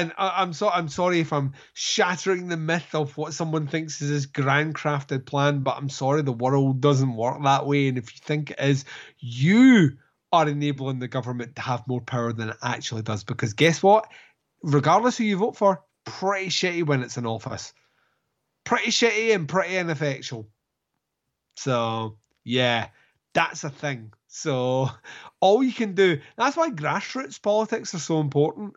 [0.00, 4.00] and I, I'm so I'm sorry if I'm shattering the myth of what someone thinks
[4.00, 7.88] is this grand crafted plan, but I'm sorry the world doesn't work that way.
[7.88, 8.84] And if you think it is,
[9.18, 9.96] you
[10.32, 13.24] are enabling the government to have more power than it actually does.
[13.24, 14.08] Because guess what?
[14.62, 17.72] regardless who you vote for, pretty shitty when it's in office.
[18.64, 20.48] Pretty shitty and pretty ineffectual.
[21.56, 22.88] So, yeah,
[23.32, 24.12] that's a thing.
[24.26, 24.90] So,
[25.40, 28.74] all you can do, that's why grassroots politics are so important.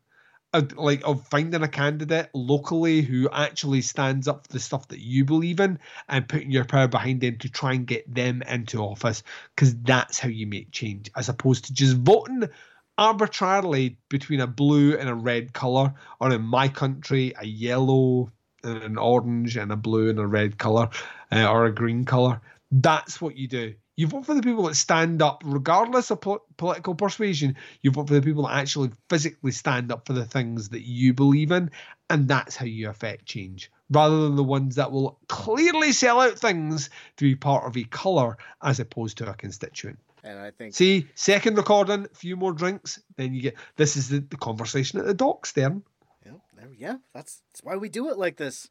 [0.52, 5.24] Like, of finding a candidate locally who actually stands up for the stuff that you
[5.24, 5.78] believe in
[6.08, 9.22] and putting your power behind them to try and get them into office.
[9.56, 12.50] Because that's how you make change, as opposed to just voting
[12.98, 18.32] arbitrarily between a blue and a red color, or in my country, a yellow
[18.64, 20.90] and an orange and a blue and a red color,
[21.32, 22.42] uh, or a green color.
[22.72, 23.76] That's what you do.
[24.00, 27.58] You vote for the people that stand up, regardless of po- political persuasion.
[27.82, 31.14] You vote for the people that actually physically stand up for the things that you
[31.14, 31.70] believe in,
[32.10, 33.70] and that's how you affect change.
[33.90, 37.84] Rather than the ones that will clearly sell out things to be part of a
[37.84, 40.00] color as opposed to a constituent.
[40.24, 44.08] and I think See, second recording, a few more drinks, then you get this is
[44.08, 45.84] the, the conversation at the docks, Then
[46.26, 48.70] Yeah, there- yeah, that's, that's why we do it like this.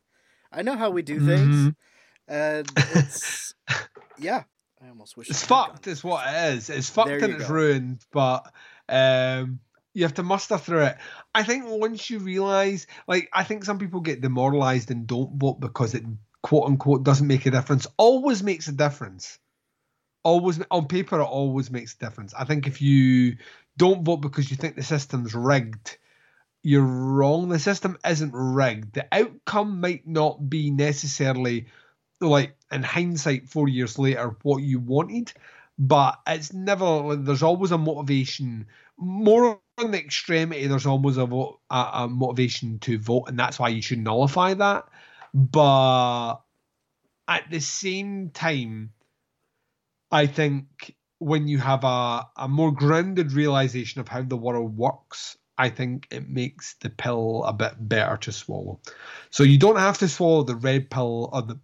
[0.51, 1.27] I know how we do Mhm.
[1.27, 1.73] things,
[2.27, 3.55] and it's
[4.19, 4.45] yeah.
[4.83, 6.71] I almost wish It's I had a fucked, is what it is.
[6.71, 7.55] It's fucked There and it's go.
[7.55, 8.53] ruined, but
[8.89, 9.61] um
[9.95, 10.97] you have to muster through it.
[11.35, 15.59] I think once you realise, like, I think some people get demoralised and don't vote
[15.61, 16.05] because it
[16.43, 17.87] quote unquote doesn't make a difference.
[17.97, 19.39] Always makes a difference.
[20.23, 22.33] Always on paper, it always makes a difference.
[22.35, 23.39] I think if you
[23.77, 25.97] don't vote because you think the system's rigged,
[26.63, 27.49] you're wrong.
[27.49, 28.95] The system isn't rigged.
[28.95, 31.67] The outcome might not be necessarily
[32.21, 35.33] like in hindsight, four years later, what you wanted,
[35.79, 37.17] but it's never.
[37.17, 38.67] There's always a motivation.
[38.99, 43.69] More on the extremity, there's always a, a, a motivation to vote, and that's why
[43.69, 44.85] you should nullify that.
[45.33, 46.37] But
[47.29, 48.93] at the same time,
[50.11, 55.37] I think when you have a, a more grounded realization of how the world works,
[55.57, 58.81] I think it makes the pill a bit better to swallow.
[59.31, 61.61] So you don't have to swallow the red pill or the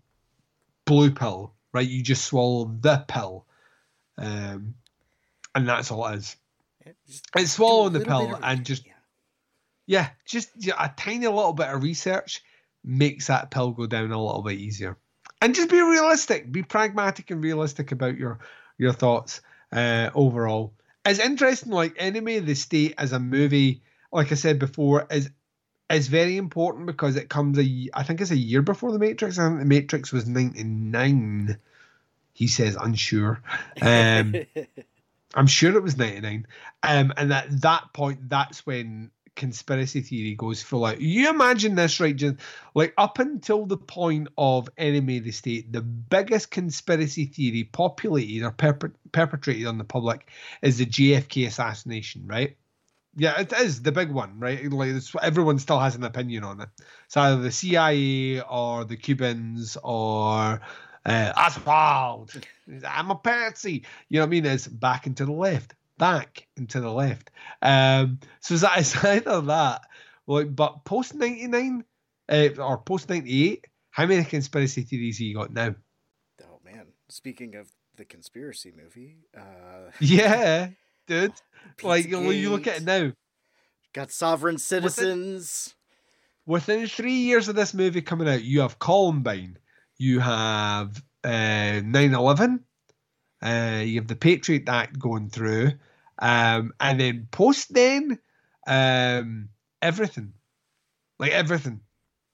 [0.85, 1.89] blue pill, right?
[1.89, 3.47] You just swallow the pill.
[4.18, 4.74] Um,
[5.55, 6.37] and that's all it is.
[7.37, 8.85] It's swallowing the pill and just,
[9.87, 12.43] yeah, just a tiny little bit of research
[12.85, 14.97] makes that pill go down a little bit easier.
[15.41, 18.39] And just be realistic, be pragmatic and realistic about your
[18.78, 19.41] your thoughts
[19.72, 20.72] uh, overall.
[21.05, 25.30] It's interesting, like Enemy of the State as a movie, like I said before, is
[25.91, 29.39] is very important because it comes a I think it's a year before the Matrix.
[29.39, 31.59] I think the Matrix was ninety nine.
[32.32, 33.41] He says unsure.
[33.80, 34.35] Um,
[35.35, 36.47] I'm sure it was 99.
[36.82, 41.01] Um, and at that point, that's when conspiracy theory goes full out.
[41.01, 42.14] You imagine this, right?
[42.14, 42.37] Just
[42.74, 48.45] like up until the point of Enemy of the State, the biggest conspiracy theory populated
[48.45, 50.28] or perpet- perpetrated on the public
[50.62, 52.57] is the JFK assassination, right?
[53.17, 54.71] Yeah, it is the big one, right?
[54.71, 56.69] Like it's, everyone still has an opinion on it.
[57.07, 60.61] It's either the CIA or the Cubans or
[61.07, 62.33] uh, Oswald.
[62.89, 63.85] I'm a patsy.
[64.09, 64.47] You know what I mean?
[64.47, 67.31] It's back and to the left, back and to the left.
[67.62, 69.83] Um, so it's, it's either that,
[70.27, 71.85] like, but post 99
[72.29, 75.75] uh, or post 98, how many conspiracy theories have you got now?
[76.43, 80.71] Oh man, speaking of the conspiracy movie, uh, Yeah,
[81.07, 81.32] dude.
[81.82, 83.12] like, when you look at it now,
[83.92, 85.74] got sovereign citizens.
[86.46, 89.59] within three years of this movie coming out, you have Columbine,
[89.96, 92.61] you have uh, 9-11,
[93.42, 95.72] uh, you have the Patriot Act going through,
[96.18, 98.18] um, and then post then,
[98.66, 99.48] um,
[99.80, 100.32] everything,
[101.18, 101.80] like everything,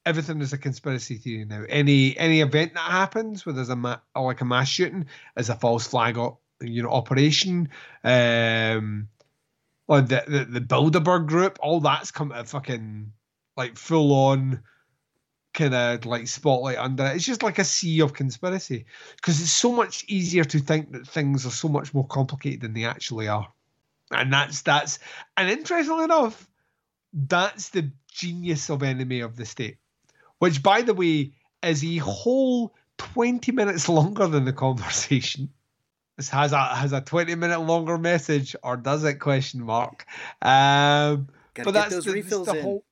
[0.06, 1.64] everything is a conspiracy theory now.
[1.68, 5.06] Any any event that happens where there's a ma- like a mass shooting
[5.36, 6.18] is a false flag,
[6.61, 7.68] you know, operation.
[8.04, 9.08] Um,
[9.88, 13.12] like the, the the Bilderberg group, all that's come to fucking
[13.56, 14.62] like full on
[15.52, 17.16] kind of like spotlight under it.
[17.16, 18.86] It's just like a sea of conspiracy
[19.16, 22.72] because it's so much easier to think that things are so much more complicated than
[22.72, 23.48] they actually are.
[24.12, 24.98] And that's that's
[25.36, 26.48] and interestingly enough,
[27.12, 29.78] that's the genius of Enemy of the State,
[30.38, 31.32] which by the way
[31.62, 35.50] is a whole 20 minutes longer than the conversation.
[36.20, 39.20] This has a has a 20 minute longer message, or does it?
[39.20, 40.04] Question mark.
[40.42, 42.62] Um, but that's those the, refills the in.
[42.62, 42.84] whole.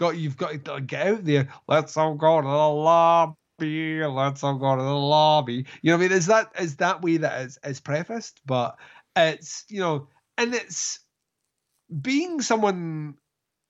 [0.00, 1.48] Got you've got to get out there.
[1.68, 4.02] Let's all go to the lobby.
[4.02, 5.66] Let's all go to the lobby.
[5.82, 8.78] You know, what I mean, is that is that way that is is prefaced, but
[9.14, 10.08] it's you know,
[10.38, 11.00] and it's
[12.00, 13.16] being someone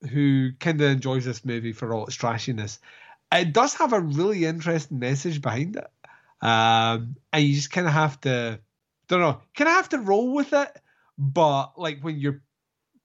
[0.09, 2.79] who kind of enjoys this movie for all its trashiness.
[3.33, 5.91] It does have a really interesting message behind it,
[6.43, 8.61] um, and you just kind of have to,
[9.09, 10.77] don't know, kind of have to roll with it.
[11.17, 12.43] But like when you're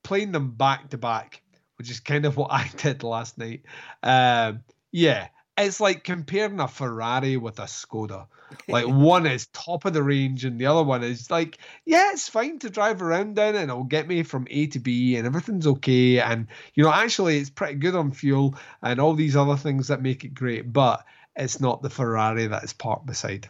[0.03, 1.41] playing them back to back,
[1.77, 3.61] which is kind of what I did last night.
[4.03, 5.27] Um, yeah,
[5.57, 8.27] it's like comparing a Ferrari with a Skoda.
[8.67, 12.29] Like one is top of the range, and the other one is like, yeah, it's
[12.29, 15.67] fine to drive around in, and it'll get me from A to B, and everything's
[15.67, 16.19] okay.
[16.19, 20.01] And you know, actually, it's pretty good on fuel and all these other things that
[20.01, 20.71] make it great.
[20.71, 21.05] But
[21.37, 23.49] it's not the Ferrari that is parked beside.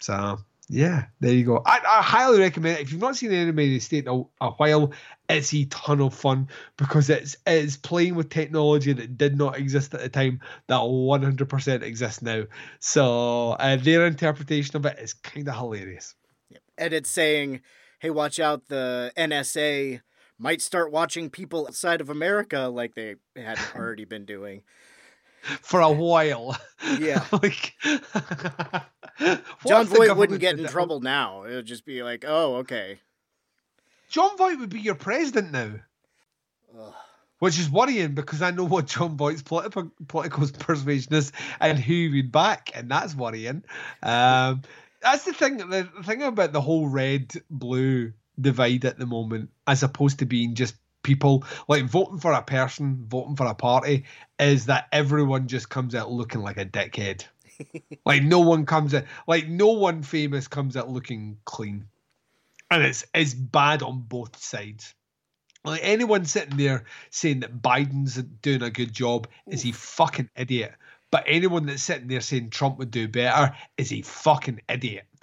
[0.00, 0.38] So
[0.70, 1.62] yeah, there you go.
[1.64, 2.82] I, I highly recommend it.
[2.82, 4.92] If you've not seen the Animated State in a, a while,
[5.28, 9.94] it's a ton of fun because it's it's playing with technology that did not exist
[9.94, 12.44] at the time that 100% exists now.
[12.80, 16.14] So uh, their interpretation of it is kind of hilarious.
[16.76, 17.62] And it's saying,
[17.98, 20.02] hey, watch out, the NSA
[20.38, 24.62] might start watching people outside of America like they hadn't already been doing.
[25.62, 26.56] For a while.
[26.98, 27.24] Yeah.
[27.32, 27.74] like,
[29.66, 30.72] Jon Voight wouldn't get in that?
[30.72, 31.44] trouble now.
[31.44, 33.00] It would just be like, oh, okay.
[34.10, 35.70] Jon Voight would be your president now.
[37.38, 41.92] Which is worrying because I know what Jon Voight's political political persuasion is and who
[41.92, 43.62] he would back, and that's worrying.
[44.02, 44.62] Um,
[45.00, 45.58] that's the thing.
[45.58, 50.56] The thing about the whole red blue divide at the moment, as opposed to being
[50.56, 54.04] just people like voting for a person, voting for a party,
[54.38, 57.24] is that everyone just comes out looking like a dickhead.
[58.04, 61.86] like no one comes out, like no one famous comes out looking clean,
[62.70, 64.94] and it's it's bad on both sides.
[65.64, 70.74] Like anyone sitting there saying that Biden's doing a good job is a fucking idiot.
[71.10, 75.04] But anyone that's sitting there saying Trump would do better is a fucking idiot.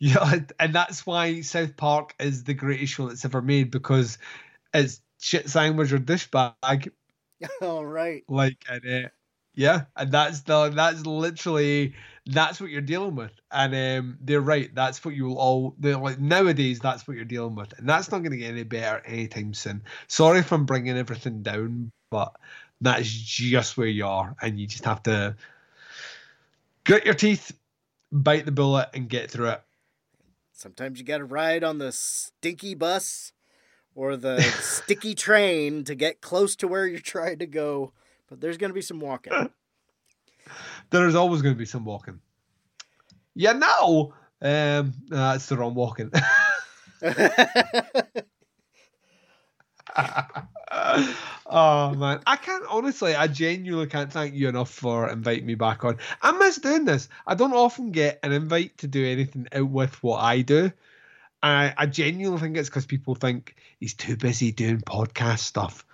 [0.00, 4.18] Yeah, and that's why South Park is the greatest show that's ever made because
[4.72, 6.92] it's shit sandwich or dish bag.
[7.62, 8.24] All right.
[8.28, 9.08] Like, and, uh,
[9.58, 11.94] yeah, and that's the that's literally
[12.26, 13.32] that's what you're dealing with.
[13.50, 14.72] And um, they're right.
[14.72, 16.78] That's what you'll all they're like nowadays.
[16.78, 19.82] That's what you're dealing with, and that's not going to get any better anytime soon.
[20.06, 22.36] Sorry if I'm bringing everything down, but
[22.80, 25.34] that's just where you are, and you just have to
[26.86, 27.50] grit your teeth,
[28.12, 29.62] bite the bullet, and get through it.
[30.52, 33.32] Sometimes you got to ride on the stinky bus
[33.98, 37.92] or the sticky train to get close to where you're trying to go.
[38.28, 39.32] But there's going to be some walking.
[40.90, 42.20] There's always going to be some walking.
[43.34, 46.10] Yeah, no, um, that's the wrong walking.
[51.46, 53.14] oh man, I can't honestly.
[53.14, 55.98] I genuinely can't thank you enough for inviting me back on.
[56.22, 57.10] I miss doing this.
[57.26, 60.72] I don't often get an invite to do anything out with what I do.
[61.42, 65.86] I, I genuinely think it's because people think he's too busy doing podcast stuff,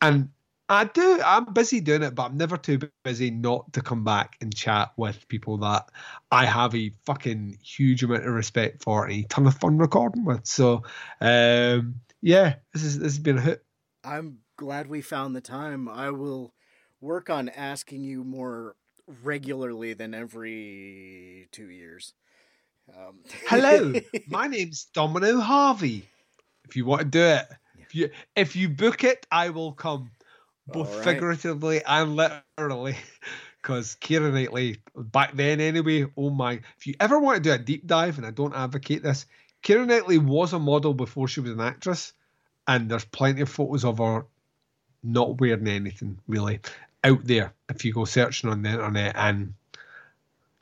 [0.00, 0.30] and
[0.68, 1.20] I do.
[1.24, 4.92] I'm busy doing it, but I'm never too busy not to come back and chat
[4.96, 5.90] with people that
[6.32, 10.24] I have a fucking huge amount of respect for and a ton of fun recording
[10.24, 10.46] with.
[10.46, 10.82] So,
[11.20, 13.62] um, yeah, this is this has been a hoot.
[14.02, 15.88] I'm glad we found the time.
[15.88, 16.52] I will
[17.00, 18.74] work on asking you more
[19.22, 22.14] regularly than every two years.
[22.94, 23.18] Um,
[23.48, 23.94] Hello,
[24.28, 26.08] my name's Domino Harvey.
[26.68, 27.46] If you want to do it,
[27.78, 30.10] if you if you book it, I will come,
[30.66, 31.04] both right.
[31.04, 32.96] figuratively and literally.
[33.62, 36.60] Because Keira Knightley, back then anyway, oh my!
[36.78, 39.26] If you ever want to do a deep dive, and I don't advocate this,
[39.64, 42.12] Keira Knightley was a model before she was an actress,
[42.68, 44.26] and there's plenty of photos of her
[45.02, 46.60] not wearing anything really
[47.02, 47.54] out there.
[47.68, 49.54] If you go searching on the internet, and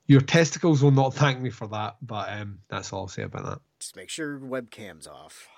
[0.06, 3.44] your testicles will not thank me for that, but um, that's all I'll say about
[3.44, 3.58] that.
[3.78, 5.48] Just make sure webcam's off.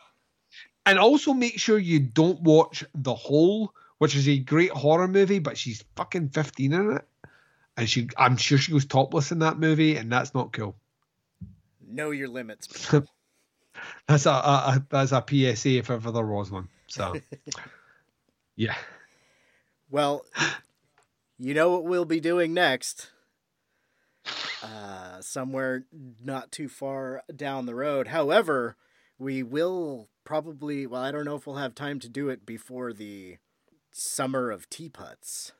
[0.84, 5.40] And also make sure you don't watch The Hole, which is a great horror movie,
[5.40, 7.04] but she's fucking 15 in it.
[7.76, 10.76] And she I'm sure she goes topless in that movie, and that's not cool.
[11.86, 12.90] Know your limits.
[14.08, 16.68] That's a, a, a that's a PSA if ever there was one.
[16.86, 17.14] So
[18.56, 18.74] yeah.
[19.90, 20.24] Well,
[21.38, 23.10] you know what we'll be doing next.
[24.62, 25.84] Uh, somewhere
[26.22, 28.08] not too far down the road.
[28.08, 28.76] However,
[29.18, 32.92] we will probably, well, I don't know if we'll have time to do it before
[32.92, 33.36] the
[33.92, 35.52] summer of teapots.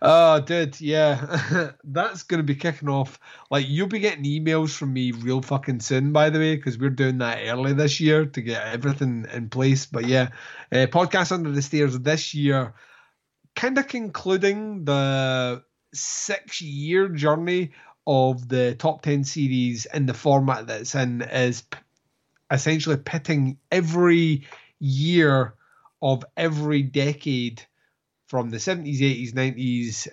[0.00, 3.18] Oh, dude, yeah, that's gonna be kicking off.
[3.50, 6.90] Like you'll be getting emails from me real fucking soon, by the way, because we're
[6.90, 9.86] doing that early this year to get everything in place.
[9.86, 10.28] But yeah,
[10.72, 12.74] uh, podcast under the stairs this year,
[13.54, 15.62] kind of concluding the
[15.98, 17.72] six-year journey
[18.06, 21.78] of the top ten series in the format that's in is p-
[22.50, 24.46] essentially pitting every
[24.78, 25.54] year
[26.02, 27.62] of every decade
[28.28, 30.08] from the 70s, 80s, 90s,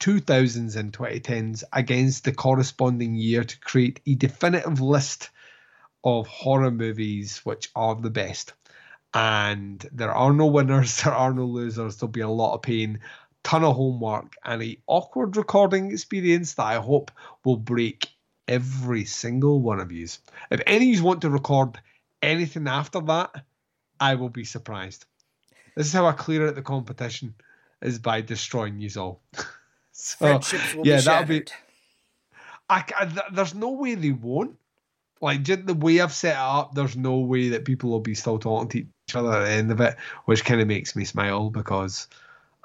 [0.00, 5.30] 2000s, and 2010s against the corresponding year to create a definitive list
[6.04, 8.52] of horror movies which are the best.
[9.14, 11.96] And there are no winners, there are no losers.
[11.96, 13.00] There'll be a lot of pain,
[13.42, 17.10] ton of homework, and a awkward recording experience that I hope
[17.44, 18.08] will break
[18.48, 20.04] every single one of you.
[20.50, 21.80] If any of you want to record
[22.22, 23.44] anything after that,
[24.00, 25.06] I will be surprised.
[25.76, 27.34] This is how I clear out the competition
[27.80, 29.22] is by destroying you all.
[29.92, 30.26] so
[30.84, 31.44] yeah, that'll be.
[32.68, 34.56] I, I- th- there's no way they won't.
[35.20, 38.14] Like just the way I've set it up, there's no way that people will be
[38.14, 41.04] still talking to each other at the end of it, which kind of makes me
[41.04, 42.08] smile because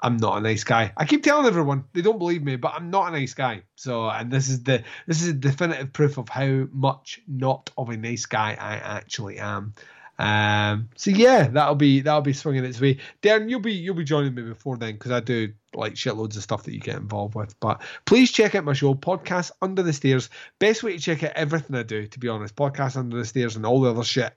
[0.00, 0.92] I'm not a nice guy.
[0.96, 3.62] I keep telling everyone they don't believe me, but I'm not a nice guy.
[3.74, 7.96] So, and this is the this is definitive proof of how much not of a
[7.96, 9.74] nice guy I actually am.
[10.20, 12.98] Um, so yeah, that'll be that'll be swinging its way.
[13.22, 16.42] Daeron, you'll be you'll be joining me before then because I do like shitloads of
[16.42, 17.58] stuff that you get involved with.
[17.60, 20.30] But please check out my show, Podcast Under the Stairs.
[20.58, 23.56] Best way to check out everything I do, to be honest, Podcast Under the Stairs
[23.56, 24.34] and all the other shit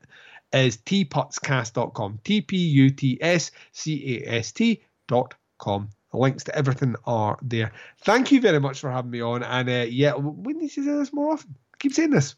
[0.54, 2.20] is tputscast.com.
[2.24, 5.90] T P U T S C A S T dot com.
[6.12, 7.72] The links to everything are there.
[8.02, 9.44] Thank you very much for having me on.
[9.44, 11.56] And uh, yeah, we need to say this more often.
[11.74, 12.36] I keep saying this.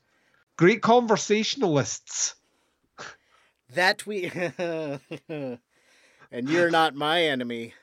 [0.58, 2.36] Great conversationalists.
[3.74, 4.32] That we.
[5.28, 5.60] and
[6.32, 7.74] you're not my enemy,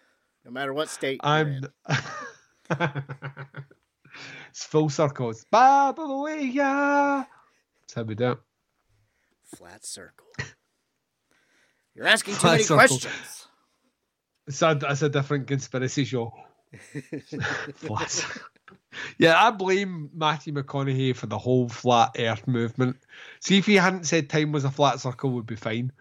[0.44, 1.20] no matter what state.
[1.24, 1.32] you're.
[1.32, 1.64] I'm.
[4.50, 5.30] it's full circle.
[5.30, 7.26] It's Babylonia.
[7.80, 8.38] That's how we do it.
[9.56, 10.28] Flat circle.
[11.96, 12.86] You're asking too Flat many circle.
[12.86, 13.48] questions.
[14.62, 16.32] A, it's a different conspiracy show.
[17.74, 18.24] Flat.
[19.18, 22.96] Yeah, I blame Matthew McConaughey for the whole flat Earth movement.
[23.40, 25.92] See, if he hadn't said time was a flat circle, would be fine.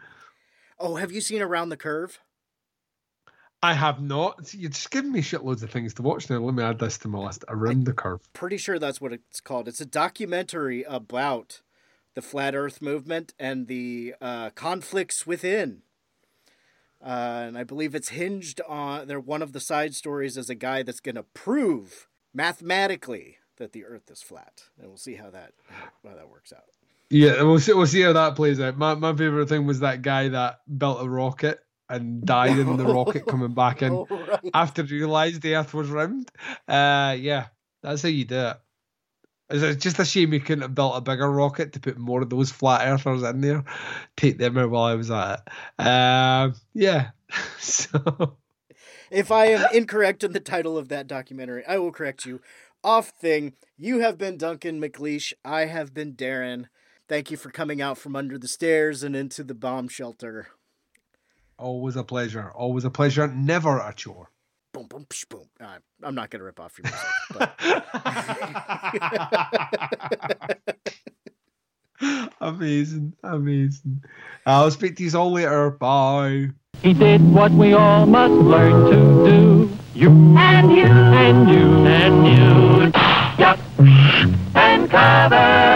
[0.77, 2.19] Oh, have you seen Around the Curve?
[3.61, 4.53] I have not.
[4.53, 6.39] You're just giving me shitloads of things to watch now.
[6.39, 7.43] Let me add this to my list.
[7.49, 8.21] Around the curve.
[8.31, 9.67] Pretty sure that's what it's called.
[9.67, 11.61] It's a documentary about
[12.15, 15.81] the flat Earth movement and the uh, conflicts within.
[17.03, 19.07] Uh, and I believe it's hinged on.
[19.07, 23.71] They're one of the side stories is a guy that's going to prove mathematically that
[23.73, 25.53] the Earth is flat, and we'll see how that
[26.03, 26.63] how that works out.
[27.09, 27.73] Yeah, we'll see.
[27.73, 28.77] We'll see how that plays out.
[28.77, 32.85] My my favorite thing was that guy that built a rocket and died in the
[32.85, 34.39] rocket coming back in Oh, right.
[34.53, 36.29] after he realised the Earth was round.
[36.67, 37.47] Uh, yeah,
[37.81, 38.57] that's how you do it.
[39.49, 42.21] It's it's just a shame he couldn't have built a bigger rocket to put more
[42.21, 43.63] of those flat earthers in there.
[44.15, 45.41] Take them out while I was at
[45.79, 45.85] it.
[45.85, 47.11] Um, yeah.
[47.59, 48.37] so
[49.11, 52.41] If I am incorrect in the title of that documentary, I will correct you.
[52.83, 55.33] Off thing, you have been Duncan McLeish.
[55.43, 56.65] I have been Daeron.
[57.07, 60.49] Thank you for coming out from under the stairs and into the bomb shelter.
[61.57, 62.51] always a pleasure.
[62.51, 63.27] Always a pleasure.
[63.27, 64.29] Never a chore
[64.79, 65.49] boom, boom, psh, boom.
[65.59, 67.49] Uh, I'm not going to rip off your music.
[72.39, 74.01] Amazing, amazing.
[74.45, 75.71] I'll speak to you all later.
[75.71, 76.51] Bye.
[76.81, 79.77] He did what we all must learn to do.
[79.93, 82.91] You and you and you and you.
[83.37, 83.59] Duck
[84.55, 85.68] and cover.